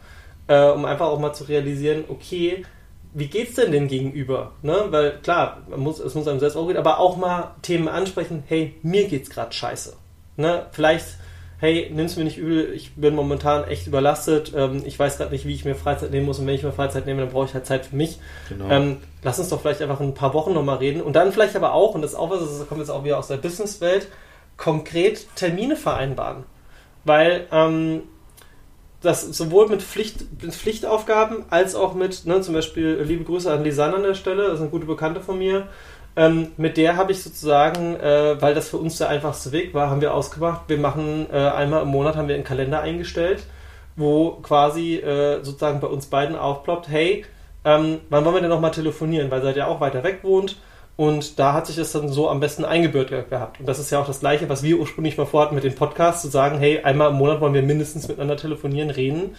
äh, 0.46 0.68
um 0.68 0.85
einfach 0.85 1.06
auch 1.06 1.20
mal 1.20 1.33
zu 1.33 1.44
realisieren, 1.44 2.04
okay, 2.09 2.64
wie 3.12 3.27
geht's 3.27 3.55
denn 3.55 3.73
dem 3.73 3.88
Gegenüber? 3.88 4.53
Ne? 4.62 4.87
Weil 4.90 5.18
klar, 5.23 5.59
muss, 5.77 5.99
es 5.99 6.14
muss 6.14 6.29
einem 6.29 6.40
selbst 6.40 6.57
auch 6.57 6.66
gehen, 6.66 6.77
aber 6.77 6.99
auch 6.99 7.16
mal 7.16 7.55
Themen 7.62 7.88
ansprechen, 7.88 8.44
hey, 8.46 8.75
mir 8.83 9.09
geht's 9.09 9.31
gerade 9.31 9.53
scheiße. 9.53 9.96
Ne? 10.37 10.66
Vielleicht, 10.73 11.07
hey, 11.59 11.90
nimm's 11.92 12.16
mir 12.16 12.25
nicht 12.25 12.38
übel, 12.38 12.73
ich 12.73 12.94
bin 12.94 13.14
momentan 13.14 13.64
echt 13.64 13.87
überlastet, 13.87 14.53
ähm, 14.57 14.83
ich 14.85 14.99
weiß 14.99 15.18
gerade 15.18 15.33
nicht, 15.33 15.46
wie 15.46 15.55
ich 15.55 15.64
mir 15.64 15.75
Freizeit 15.75 16.11
nehmen 16.11 16.27
muss 16.27 16.38
und 16.38 16.46
wenn 16.46 16.55
ich 16.55 16.62
mir 16.62 16.73
Freizeit 16.73 17.07
nehme, 17.07 17.20
dann 17.20 17.31
brauche 17.31 17.46
ich 17.46 17.55
halt 17.55 17.66
Zeit 17.66 17.87
für 17.87 17.96
mich. 17.96 18.18
Genau. 18.49 18.70
Ähm, 18.70 18.99
lass 19.23 19.38
uns 19.38 19.49
doch 19.49 19.61
vielleicht 19.61 19.83
einfach 19.83 20.01
ein 20.01 20.14
paar 20.14 20.33
Wochen 20.33 20.55
nochmal 20.55 20.79
reden 20.79 21.03
und 21.03 21.14
dann 21.14 21.33
vielleicht 21.33 21.57
aber 21.57 21.75
auch, 21.75 21.94
und 21.94 22.03
das 22.03 22.12
ist 22.12 22.18
auch 22.18 22.31
was, 22.31 22.40
das 22.40 22.68
kommt 22.68 22.81
jetzt 22.81 22.90
auch 22.90 23.05
wieder 23.05 23.18
aus 23.18 23.29
der 23.29 23.37
Businesswelt, 23.37 24.09
konkret 24.57 25.27
Termine 25.35 25.75
vereinbaren. 25.75 26.44
Weil 27.05 27.46
ähm, 27.51 28.03
das 29.00 29.22
sowohl 29.22 29.68
mit, 29.68 29.82
Pflicht, 29.82 30.42
mit 30.42 30.54
Pflichtaufgaben 30.54 31.44
als 31.50 31.74
auch 31.74 31.94
mit, 31.94 32.26
ne, 32.26 32.40
zum 32.40 32.54
Beispiel, 32.54 33.00
liebe 33.02 33.24
Grüße 33.24 33.50
an 33.50 33.64
Lisanne 33.64 33.96
an 33.96 34.02
der 34.02 34.14
Stelle, 34.14 34.44
das 34.44 34.54
ist 34.54 34.60
eine 34.60 34.70
gute 34.70 34.86
Bekannte 34.86 35.20
von 35.20 35.38
mir. 35.38 35.68
Ähm, 36.16 36.48
mit 36.56 36.76
der 36.76 36.96
habe 36.96 37.12
ich 37.12 37.22
sozusagen, 37.22 37.96
äh, 37.96 38.40
weil 38.40 38.54
das 38.54 38.68
für 38.68 38.76
uns 38.76 38.98
der 38.98 39.08
einfachste 39.08 39.52
Weg 39.52 39.74
war, 39.74 39.90
haben 39.90 40.00
wir 40.00 40.12
ausgemacht, 40.12 40.62
wir 40.68 40.78
machen 40.78 41.26
äh, 41.32 41.36
einmal 41.36 41.82
im 41.82 41.88
Monat, 41.88 42.16
haben 42.16 42.28
wir 42.28 42.34
einen 42.34 42.44
Kalender 42.44 42.80
eingestellt, 42.80 43.44
wo 43.96 44.32
quasi 44.42 44.96
äh, 44.96 45.42
sozusagen 45.42 45.80
bei 45.80 45.86
uns 45.86 46.06
beiden 46.06 46.36
aufploppt, 46.36 46.88
hey, 46.88 47.24
ähm, 47.64 48.00
wann 48.10 48.24
wollen 48.24 48.36
wir 48.36 48.40
denn 48.40 48.50
nochmal 48.50 48.72
telefonieren, 48.72 49.30
weil 49.30 49.42
halt 49.42 49.56
ja 49.56 49.66
auch 49.66 49.80
weiter 49.80 50.02
weg 50.02 50.20
wohnt 50.22 50.56
und 51.00 51.38
da 51.38 51.54
hat 51.54 51.66
sich 51.66 51.76
das 51.76 51.92
dann 51.92 52.10
so 52.10 52.28
am 52.28 52.40
besten 52.40 52.62
eingebürgert 52.62 53.30
gehabt. 53.30 53.58
Und 53.58 53.66
das 53.66 53.78
ist 53.78 53.90
ja 53.90 54.02
auch 54.02 54.06
das 54.06 54.20
Gleiche, 54.20 54.50
was 54.50 54.62
wir 54.62 54.78
ursprünglich 54.78 55.16
mal 55.16 55.24
vorhatten 55.24 55.54
mit 55.54 55.64
dem 55.64 55.74
Podcast, 55.74 56.20
zu 56.20 56.28
sagen, 56.28 56.58
hey, 56.58 56.80
einmal 56.82 57.08
im 57.08 57.16
Monat 57.16 57.40
wollen 57.40 57.54
wir 57.54 57.62
mindestens 57.62 58.06
miteinander 58.06 58.36
telefonieren, 58.36 58.90
reden. 58.90 59.34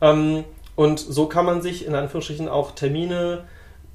Ähm, 0.00 0.44
und 0.74 1.00
so 1.00 1.26
kann 1.26 1.44
man 1.44 1.60
sich 1.60 1.86
in 1.86 1.94
Anführungsstrichen 1.94 2.48
auch 2.48 2.70
Termine, 2.70 3.44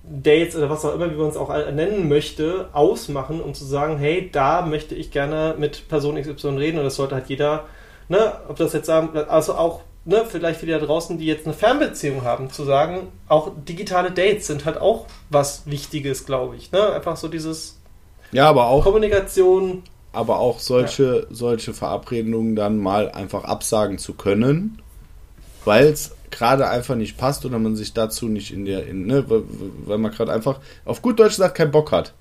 Dates 0.04 0.56
oder 0.56 0.70
was 0.70 0.86
auch 0.86 0.94
immer, 0.94 1.10
wie 1.10 1.16
man 1.16 1.30
es 1.30 1.38
auch 1.38 1.50
nennen 1.50 2.08
möchte, 2.08 2.70
ausmachen, 2.74 3.42
um 3.42 3.56
zu 3.56 3.66
sagen, 3.66 3.98
hey, 3.98 4.30
da 4.32 4.62
möchte 4.62 4.94
ich 4.94 5.10
gerne 5.10 5.56
mit 5.58 5.90
Person 5.90 6.22
XY 6.22 6.50
reden 6.50 6.78
und 6.78 6.84
das 6.84 6.98
sollte 6.98 7.16
halt 7.16 7.30
jeder, 7.30 7.64
ne, 8.10 8.34
ob 8.48 8.58
das 8.58 8.74
jetzt 8.74 8.92
also 8.92 9.56
auch, 9.56 9.82
ne, 10.08 10.26
vielleicht 10.28 10.60
viele 10.60 10.80
da 10.80 10.86
draußen, 10.86 11.18
die 11.18 11.26
jetzt 11.26 11.46
eine 11.46 11.54
Fernbeziehung 11.54 12.24
haben, 12.24 12.50
zu 12.50 12.64
sagen, 12.64 13.10
auch 13.28 13.52
digitale 13.68 14.12
Dates 14.12 14.48
sind 14.48 14.66
halt 14.66 14.78
auch 14.78 15.06
was 15.30 15.64
Wichtiges, 15.66 16.26
glaube 16.26 16.56
ich, 16.56 16.72
ne, 16.72 16.94
einfach 16.94 17.18
so 17.18 17.28
dieses 17.28 17.78
Ja, 18.32 18.50
aber 18.50 18.68
auch, 18.68 18.84
Kommunikation, 18.84 19.84
aber 20.14 20.40
auch 20.40 20.60
solche, 20.60 21.28
solche 21.30 21.74
Verabredungen 21.74 22.56
dann 22.56 22.78
mal 22.78 23.12
einfach 23.12 23.44
absagen 23.44 23.98
zu 23.98 24.14
können, 24.14 24.82
weil 25.66 25.88
es 25.88 26.16
gerade 26.32 26.68
einfach 26.68 26.96
nicht 26.96 27.18
passt 27.18 27.46
oder 27.46 27.60
man 27.60 27.76
sich 27.76 27.94
dazu 27.94 28.28
nicht 28.28 28.52
in 28.52 28.66
der, 28.66 28.88
in, 28.88 29.06
ne, 29.06 29.26
weil, 29.28 29.98
man 29.98 30.12
gerade 30.12 30.32
einfach 30.32 30.60
auf 30.86 31.02
gut 31.02 31.20
Deutsch 31.20 31.36
gesagt 31.36 31.56
keinen 31.56 31.72
Bock 31.72 31.92
hat. 31.92 32.14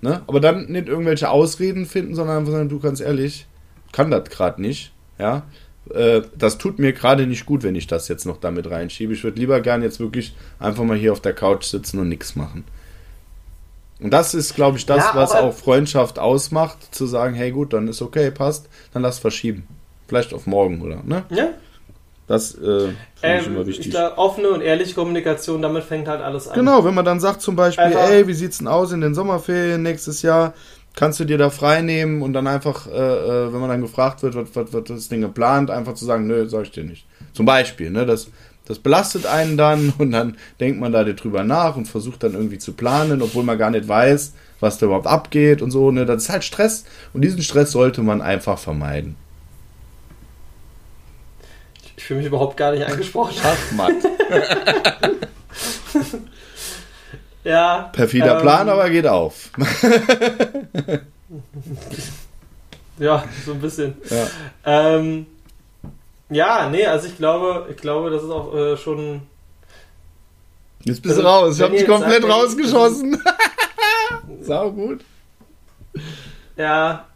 Ne? 0.00 0.22
Aber 0.26 0.40
dann 0.40 0.66
nicht 0.66 0.88
irgendwelche 0.88 1.30
Ausreden 1.30 1.86
finden, 1.86 2.14
sondern 2.14 2.38
einfach 2.38 2.52
sagen, 2.52 2.68
du 2.68 2.78
ganz 2.78 3.00
ehrlich, 3.00 3.46
kann 3.92 4.10
das 4.10 4.28
gerade 4.28 4.60
nicht. 4.60 4.92
Ja, 5.18 5.44
äh, 5.92 6.22
das 6.36 6.58
tut 6.58 6.78
mir 6.78 6.92
gerade 6.92 7.26
nicht 7.26 7.46
gut, 7.46 7.62
wenn 7.62 7.74
ich 7.74 7.86
das 7.86 8.08
jetzt 8.08 8.24
noch 8.26 8.38
damit 8.38 8.70
reinschiebe. 8.70 9.12
Ich 9.12 9.24
würde 9.24 9.38
lieber 9.38 9.60
gern 9.60 9.82
jetzt 9.82 10.00
wirklich 10.00 10.34
einfach 10.58 10.84
mal 10.84 10.96
hier 10.96 11.12
auf 11.12 11.20
der 11.20 11.34
Couch 11.34 11.64
sitzen 11.64 11.98
und 11.98 12.08
nichts 12.08 12.36
machen. 12.36 12.64
Und 14.00 14.10
das 14.12 14.34
ist, 14.34 14.54
glaube 14.54 14.76
ich, 14.78 14.86
das, 14.86 15.04
Ja, 15.04 15.12
was 15.14 15.32
auch 15.32 15.54
Freundschaft 15.54 16.18
ausmacht, 16.18 16.94
zu 16.94 17.06
sagen, 17.06 17.34
hey 17.34 17.50
gut, 17.52 17.72
dann 17.72 17.88
ist 17.88 18.02
okay, 18.02 18.30
passt, 18.30 18.68
dann 18.92 19.02
lass 19.02 19.18
verschieben. 19.18 19.66
Vielleicht 20.08 20.34
auf 20.34 20.46
morgen, 20.46 20.82
oder? 20.82 21.00
Ne? 21.04 21.24
ja, 21.30 21.48
Das 22.26 22.54
äh, 22.54 22.58
finde 22.58 23.40
ich 23.40 23.46
immer 23.46 23.60
ähm, 23.60 23.66
wichtig. 23.66 23.86
ich 23.86 23.90
glaube, 23.92 24.18
offene 24.18 24.48
und 24.50 24.60
ehrliche 24.60 24.94
Kommunikation, 24.94 25.62
damit 25.62 25.84
fängt 25.84 26.08
halt 26.08 26.20
alles 26.20 26.48
an. 26.48 26.54
Genau, 26.54 26.84
wenn 26.84 26.94
man 26.94 27.04
dann 27.04 27.20
sagt 27.20 27.40
zum 27.40 27.56
Beispiel, 27.56 27.84
Einfach- 27.84 28.10
ey, 28.10 28.26
wie 28.26 28.34
sieht's 28.34 28.58
denn 28.58 28.68
aus 28.68 28.92
in 28.92 29.00
den 29.00 29.14
Sommerferien 29.14 29.82
nächstes 29.82 30.22
Jahr? 30.22 30.52
Kannst 30.96 31.18
du 31.18 31.24
dir 31.24 31.38
da 31.38 31.50
frei 31.50 31.82
nehmen 31.82 32.22
und 32.22 32.34
dann 32.34 32.46
einfach, 32.46 32.86
äh, 32.86 32.92
äh, 32.92 33.52
wenn 33.52 33.60
man 33.60 33.68
dann 33.68 33.80
gefragt 33.80 34.22
wird, 34.22 34.36
was, 34.36 34.54
was, 34.54 34.72
was 34.72 34.84
das 34.84 35.08
Ding 35.08 35.22
geplant, 35.22 35.70
einfach 35.70 35.94
zu 35.94 36.04
sagen, 36.04 36.28
nö, 36.28 36.48
sag 36.48 36.62
ich 36.62 36.70
dir 36.70 36.84
nicht. 36.84 37.04
Zum 37.32 37.46
Beispiel, 37.46 37.90
ne, 37.90 38.06
das, 38.06 38.28
das 38.64 38.78
belastet 38.78 39.26
einen 39.26 39.56
dann 39.56 39.92
und 39.98 40.12
dann 40.12 40.36
denkt 40.60 40.78
man 40.78 40.92
da 40.92 41.02
drüber 41.02 41.42
nach 41.42 41.76
und 41.76 41.86
versucht 41.86 42.22
dann 42.22 42.34
irgendwie 42.34 42.58
zu 42.58 42.74
planen, 42.74 43.22
obwohl 43.22 43.42
man 43.42 43.58
gar 43.58 43.70
nicht 43.70 43.88
weiß, 43.88 44.34
was 44.60 44.78
da 44.78 44.86
überhaupt 44.86 45.08
abgeht 45.08 45.62
und 45.62 45.72
so, 45.72 45.90
ne, 45.90 46.06
das 46.06 46.24
ist 46.24 46.30
halt 46.30 46.44
Stress 46.44 46.84
und 47.12 47.22
diesen 47.22 47.42
Stress 47.42 47.72
sollte 47.72 48.02
man 48.02 48.22
einfach 48.22 48.58
vermeiden. 48.58 49.16
Ich 51.96 52.04
fühle 52.04 52.18
mich 52.18 52.28
überhaupt 52.28 52.56
gar 52.56 52.72
nicht 52.72 52.86
angesprochen. 52.86 53.34
Schachmatt. 53.34 53.94
Ja. 57.44 57.90
Perfider 57.92 58.36
ähm, 58.36 58.42
Plan, 58.42 58.68
aber 58.68 58.90
geht 58.90 59.06
auf. 59.06 59.50
Ja, 62.98 63.24
so 63.44 63.52
ein 63.52 63.60
bisschen. 63.60 63.96
ja. 64.08 64.26
Ähm, 64.64 65.26
ja, 66.30 66.68
nee, 66.68 66.86
also 66.86 67.06
ich 67.06 67.16
glaube, 67.16 67.66
ich 67.70 67.76
glaube, 67.76 68.10
das 68.10 68.22
ist 68.22 68.30
auch 68.30 68.54
äh, 68.54 68.76
schon. 68.76 69.22
Jetzt 70.84 71.02
bist 71.02 71.16
Also, 71.16 71.22
du 71.22 71.28
raus. 71.28 71.54
Ich 71.54 71.60
wenn 71.60 71.66
hab 71.66 71.76
dich 71.76 71.86
komplett 71.86 72.22
sagt, 72.22 72.32
rausgeschossen. 72.32 73.22
Sau 74.42 74.70
gut. 74.70 75.00
Ja. 76.56 77.06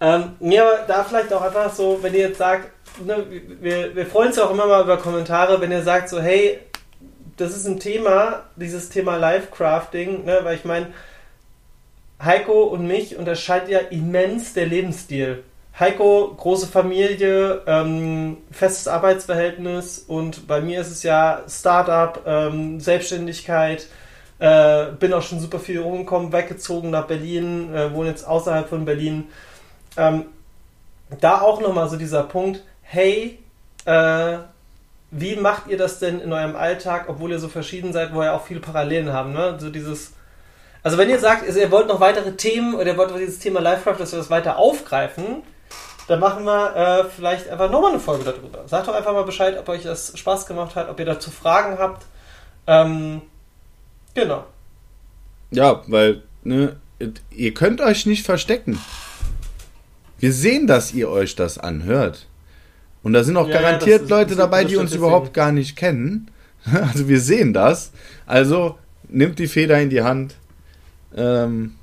Ähm, 0.00 0.32
nee, 0.40 0.58
aber 0.58 0.84
da 0.86 1.04
vielleicht 1.04 1.32
auch 1.32 1.42
einfach 1.42 1.72
so, 1.72 1.98
wenn 2.02 2.12
ihr 2.14 2.28
jetzt 2.28 2.38
sagt, 2.38 2.70
ne, 3.04 3.24
wir, 3.60 3.96
wir 3.96 4.06
freuen 4.06 4.28
uns 4.28 4.38
auch 4.38 4.50
immer 4.50 4.66
mal 4.66 4.84
über 4.84 4.98
Kommentare, 4.98 5.60
wenn 5.60 5.72
ihr 5.72 5.82
sagt 5.82 6.08
so, 6.08 6.20
hey, 6.20 6.60
das 7.36 7.56
ist 7.56 7.66
ein 7.66 7.80
Thema, 7.80 8.44
dieses 8.56 8.88
Thema 8.88 9.16
Live-Crafting, 9.16 10.24
ne, 10.24 10.40
weil 10.42 10.56
ich 10.56 10.64
meine, 10.64 10.88
Heiko 12.22 12.64
und 12.64 12.86
mich 12.86 13.16
unterscheidet 13.16 13.68
ja 13.68 13.78
immens 13.78 14.54
der 14.54 14.66
Lebensstil. 14.66 15.42
Heiko, 15.78 16.34
große 16.34 16.66
Familie, 16.66 17.62
ähm, 17.66 18.38
festes 18.50 18.88
Arbeitsverhältnis 18.88 19.98
und 19.98 20.46
bei 20.46 20.62
mir 20.62 20.80
ist 20.80 20.90
es 20.90 21.02
ja 21.02 21.42
Startup, 21.46 22.22
ähm, 22.26 22.80
Selbstständigkeit, 22.80 23.86
äh, 24.38 24.86
bin 24.98 25.12
auch 25.12 25.20
schon 25.20 25.40
super 25.40 25.58
viel 25.58 25.80
rumgekommen, 25.80 26.32
weggezogen 26.32 26.90
nach 26.90 27.06
Berlin, 27.06 27.74
äh, 27.74 27.92
wohne 27.92 28.08
jetzt 28.08 28.26
außerhalb 28.26 28.66
von 28.66 28.86
Berlin. 28.86 29.24
Ähm, 29.98 30.24
da 31.20 31.42
auch 31.42 31.60
nochmal 31.60 31.90
so 31.90 31.96
dieser 31.96 32.22
Punkt, 32.22 32.62
hey, 32.80 33.38
äh, 33.84 34.38
wie 35.18 35.36
macht 35.36 35.68
ihr 35.68 35.78
das 35.78 35.98
denn 35.98 36.20
in 36.20 36.32
eurem 36.32 36.56
Alltag, 36.56 37.06
obwohl 37.08 37.30
ihr 37.30 37.38
so 37.38 37.48
verschieden 37.48 37.92
seid, 37.92 38.12
wo 38.12 38.22
ihr 38.22 38.34
auch 38.34 38.44
viele 38.44 38.60
Parallelen 38.60 39.12
haben, 39.12 39.32
ne? 39.32 39.56
So 39.58 39.70
dieses, 39.70 40.12
also 40.82 40.98
wenn 40.98 41.08
ihr 41.08 41.18
sagt, 41.18 41.46
ihr 41.48 41.70
wollt 41.70 41.88
noch 41.88 42.00
weitere 42.00 42.32
Themen 42.32 42.74
oder 42.74 42.86
ihr 42.86 42.96
wollt 42.96 43.14
dieses 43.16 43.38
Thema 43.38 43.60
Livecraft, 43.60 43.98
dass 43.98 44.12
wir 44.12 44.18
das 44.18 44.30
weiter 44.30 44.58
aufgreifen, 44.58 45.42
dann 46.06 46.20
machen 46.20 46.44
wir 46.44 46.76
äh, 46.76 47.04
vielleicht 47.04 47.48
einfach 47.48 47.70
nochmal 47.70 47.92
eine 47.92 48.00
Folge 48.00 48.24
darüber. 48.24 48.68
Sagt 48.68 48.86
doch 48.86 48.94
einfach 48.94 49.12
mal 49.12 49.24
Bescheid, 49.24 49.58
ob 49.58 49.68
euch 49.68 49.82
das 49.82 50.16
Spaß 50.16 50.46
gemacht 50.46 50.76
hat, 50.76 50.88
ob 50.88 50.98
ihr 51.00 51.06
dazu 51.06 51.30
Fragen 51.30 51.78
habt. 51.78 52.06
Ähm, 52.66 53.22
genau. 54.14 54.44
Ja, 55.50 55.82
weil, 55.86 56.22
ne, 56.44 56.76
ihr 57.30 57.54
könnt 57.54 57.80
euch 57.80 58.06
nicht 58.06 58.24
verstecken. 58.24 58.78
Wir 60.18 60.32
sehen, 60.32 60.66
dass 60.66 60.92
ihr 60.92 61.08
euch 61.08 61.34
das 61.34 61.58
anhört. 61.58 62.26
Und 63.06 63.12
da 63.12 63.22
sind 63.22 63.36
auch 63.36 63.46
Ja, 63.46 63.54
ja, 63.54 63.60
garantiert 63.62 64.02
ist- 64.02 64.10
Leute 64.10 64.34
dabei, 64.34 64.64
die 64.64 64.74
uns 64.76 64.92
überhaupt 64.92 65.32
gar 65.32 65.52
nicht 65.52 65.76
kennen. 65.76 66.28
Also 66.72 67.06
wir 67.06 67.20
sehen 67.20 67.52
das. 67.52 67.92
Also 68.26 68.76
nimmt 69.08 69.38
die 69.38 69.46
Feder 69.46 69.80
in 69.80 69.90
die 69.90 70.02
Hand 70.02 70.34
ähm, 71.16 71.74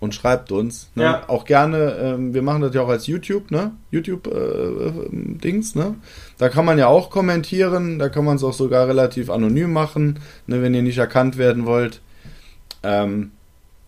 und 0.00 0.14
schreibt 0.14 0.50
uns. 0.52 0.88
Ne? 0.94 1.02
Ja. 1.02 1.24
Auch 1.28 1.44
gerne, 1.44 1.98
ähm, 2.00 2.32
wir 2.32 2.40
machen 2.40 2.62
das 2.62 2.74
ja 2.74 2.80
auch 2.80 2.88
als 2.88 3.06
YouTube, 3.06 3.50
ne? 3.50 3.72
YouTube-Dings, 3.90 5.74
ne? 5.74 5.94
Da 6.38 6.48
kann 6.48 6.64
man 6.64 6.78
ja 6.78 6.86
auch 6.86 7.10
kommentieren, 7.10 7.98
da 7.98 8.08
kann 8.08 8.24
man 8.24 8.36
es 8.36 8.42
auch 8.42 8.54
sogar 8.54 8.88
relativ 8.88 9.28
anonym 9.28 9.74
machen, 9.74 10.20
ne, 10.46 10.62
wenn 10.62 10.72
ihr 10.72 10.80
nicht 10.82 10.96
erkannt 10.96 11.36
werden 11.36 11.66
wollt. 11.66 12.00
Ähm, 12.82 13.32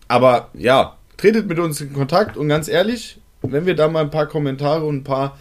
aber 0.07 0.49
ja, 0.53 0.97
tretet 1.17 1.47
mit 1.47 1.57
uns 1.57 1.81
in 1.81 1.93
Kontakt 1.93 2.37
und 2.37 2.47
ganz 2.47 2.67
ehrlich, 2.67 3.19
wenn 3.41 3.65
wir 3.65 3.75
da 3.75 3.87
mal 3.87 4.01
ein 4.01 4.11
paar 4.11 4.27
Kommentare 4.27 4.85
und 4.85 4.97
ein 4.97 5.03
paar 5.03 5.35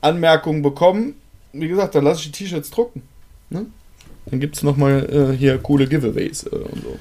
Anmerkungen 0.00 0.62
bekommen, 0.62 1.14
wie 1.52 1.68
gesagt, 1.68 1.94
dann 1.94 2.04
lasse 2.04 2.20
ich 2.20 2.32
die 2.32 2.44
T-Shirts 2.44 2.70
drucken. 2.70 3.02
Ne? 3.50 3.66
Dann 4.26 4.40
gibt 4.40 4.56
es 4.56 4.62
nochmal 4.62 5.08
äh, 5.10 5.36
hier 5.36 5.58
coole 5.58 5.86
Giveaways 5.86 6.44
äh, 6.44 6.56
und 6.56 6.82
so. 6.82 6.98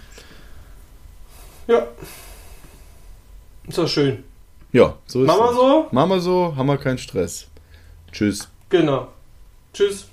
Ja. 1.68 1.88
Ist 3.68 3.78
doch 3.78 3.88
schön. 3.88 4.24
Ja, 4.72 4.98
so 5.06 5.22
ist 5.22 5.28
Machen 5.28 5.40
wir 5.40 5.54
so? 5.54 5.88
Machen 5.92 6.10
wir 6.10 6.20
so, 6.20 6.56
haben 6.56 6.68
wir 6.68 6.78
keinen 6.78 6.98
Stress. 6.98 7.48
Tschüss. 8.12 8.50
Genau. 8.70 9.08
Tschüss. 9.74 10.08